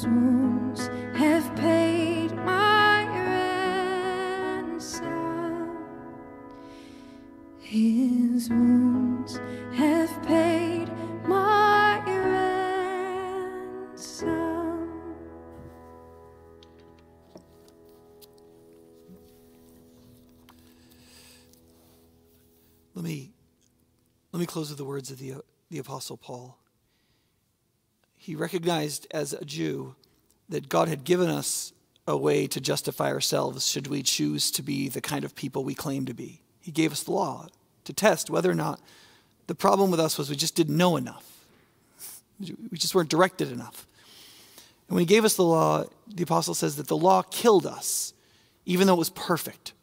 [0.01, 3.05] His wounds have paid my
[4.65, 5.77] ransom.
[7.59, 9.39] His wounds
[9.75, 10.89] have paid
[11.27, 12.01] my
[13.93, 14.09] ransom.
[22.95, 23.33] Let me,
[24.31, 26.57] let me close with the words of the, uh, the Apostle Paul.
[28.21, 29.95] He recognized as a Jew
[30.47, 31.73] that God had given us
[32.05, 35.73] a way to justify ourselves should we choose to be the kind of people we
[35.73, 36.43] claim to be.
[36.59, 37.47] He gave us the law
[37.83, 38.79] to test whether or not
[39.47, 41.43] the problem with us was we just didn't know enough.
[42.39, 43.87] We just weren't directed enough.
[44.87, 48.13] And when he gave us the law, the apostle says that the law killed us,
[48.67, 49.73] even though it was perfect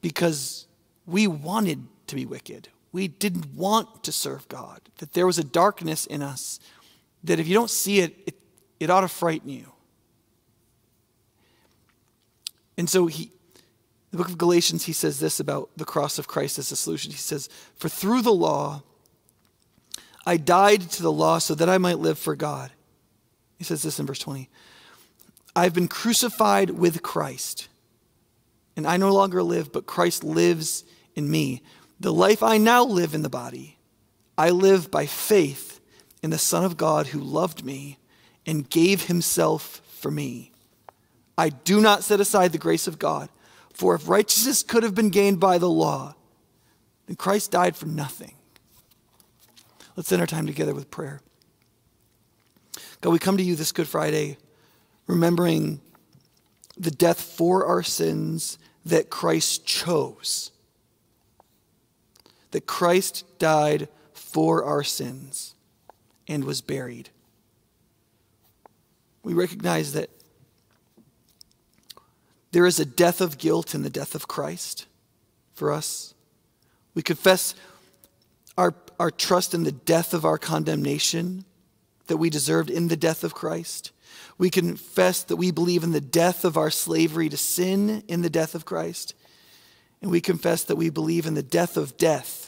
[0.00, 0.66] because
[1.06, 2.66] we wanted to be wicked.
[2.90, 4.80] We didn't want to serve God.
[4.96, 6.58] That there was a darkness in us
[7.26, 8.34] that if you don't see it, it,
[8.80, 9.66] it ought to frighten you.
[12.78, 13.32] And so he,
[14.10, 17.10] the book of Galatians, he says this about the cross of Christ as a solution.
[17.10, 18.82] He says, For through the law,
[20.24, 22.70] I died to the law so that I might live for God.
[23.58, 24.48] He says this in verse 20
[25.54, 27.68] I've been crucified with Christ.
[28.76, 31.62] And I no longer live, but Christ lives in me.
[31.98, 33.78] The life I now live in the body,
[34.36, 35.75] I live by faith
[36.26, 37.98] in the Son of God who loved me
[38.46, 40.50] and gave himself for me.
[41.38, 43.28] I do not set aside the grace of God,
[43.72, 46.16] for if righteousness could have been gained by the law,
[47.06, 48.34] then Christ died for nothing.
[49.94, 51.20] Let's end our time together with prayer.
[53.00, 54.36] God, we come to you this Good Friday
[55.06, 55.80] remembering
[56.76, 60.50] the death for our sins that Christ chose.
[62.50, 65.52] That Christ died for our sins
[66.28, 67.10] and was buried.
[69.22, 70.10] We recognize that
[72.52, 74.86] there is a death of guilt in the death of Christ
[75.52, 76.14] for us.
[76.94, 77.54] We confess
[78.56, 81.44] our, our trust in the death of our condemnation
[82.06, 83.90] that we deserved in the death of Christ.
[84.38, 88.30] We confess that we believe in the death of our slavery to sin in the
[88.30, 89.14] death of Christ.
[90.00, 92.45] And we confess that we believe in the death of death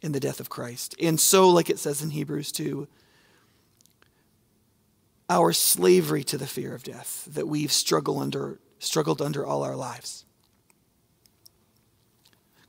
[0.00, 0.94] in the death of Christ.
[1.00, 2.86] And so, like it says in Hebrews 2,
[5.30, 9.76] our slavery to the fear of death that we've struggled under, struggled under all our
[9.76, 10.24] lives.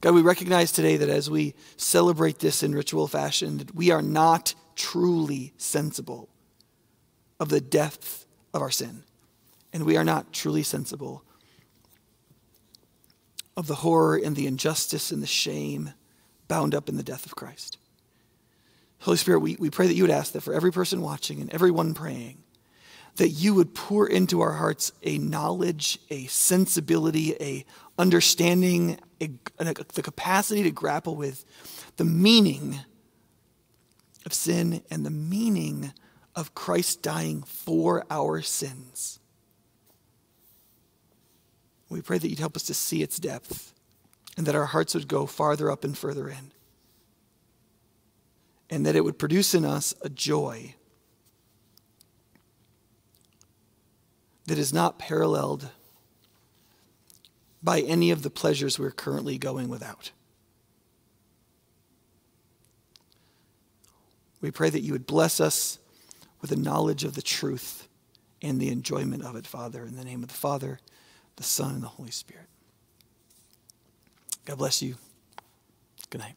[0.01, 4.01] God, we recognize today that as we celebrate this in ritual fashion, that we are
[4.01, 6.29] not truly sensible
[7.39, 9.03] of the depth of our sin.
[9.71, 11.23] And we are not truly sensible
[13.55, 15.93] of the horror and the injustice and the shame
[16.49, 17.77] bound up in the death of Christ.
[18.99, 21.49] Holy Spirit, we, we pray that you would ask that for every person watching and
[21.53, 22.43] everyone praying,
[23.15, 27.65] that you would pour into our hearts a knowledge, a sensibility, a
[27.97, 31.45] understanding, a, a, the capacity to grapple with
[31.95, 32.79] the meaning
[34.25, 35.93] of sin and the meaning
[36.35, 39.19] of Christ dying for our sins.
[41.89, 43.73] We pray that you'd help us to see its depth
[44.39, 46.53] and that our hearts would go farther up and further in.
[48.69, 50.75] And that it would produce in us a joy
[54.45, 55.71] that is not paralleled
[57.61, 60.11] by any of the pleasures we're currently going without.
[64.39, 65.79] We pray that you would bless us
[66.39, 67.89] with a knowledge of the truth
[68.41, 70.79] and the enjoyment of it, Father, in the name of the Father,
[71.35, 72.48] the Son, and the Holy Spirit.
[74.49, 74.95] God bless you.
[76.09, 76.33] Good night.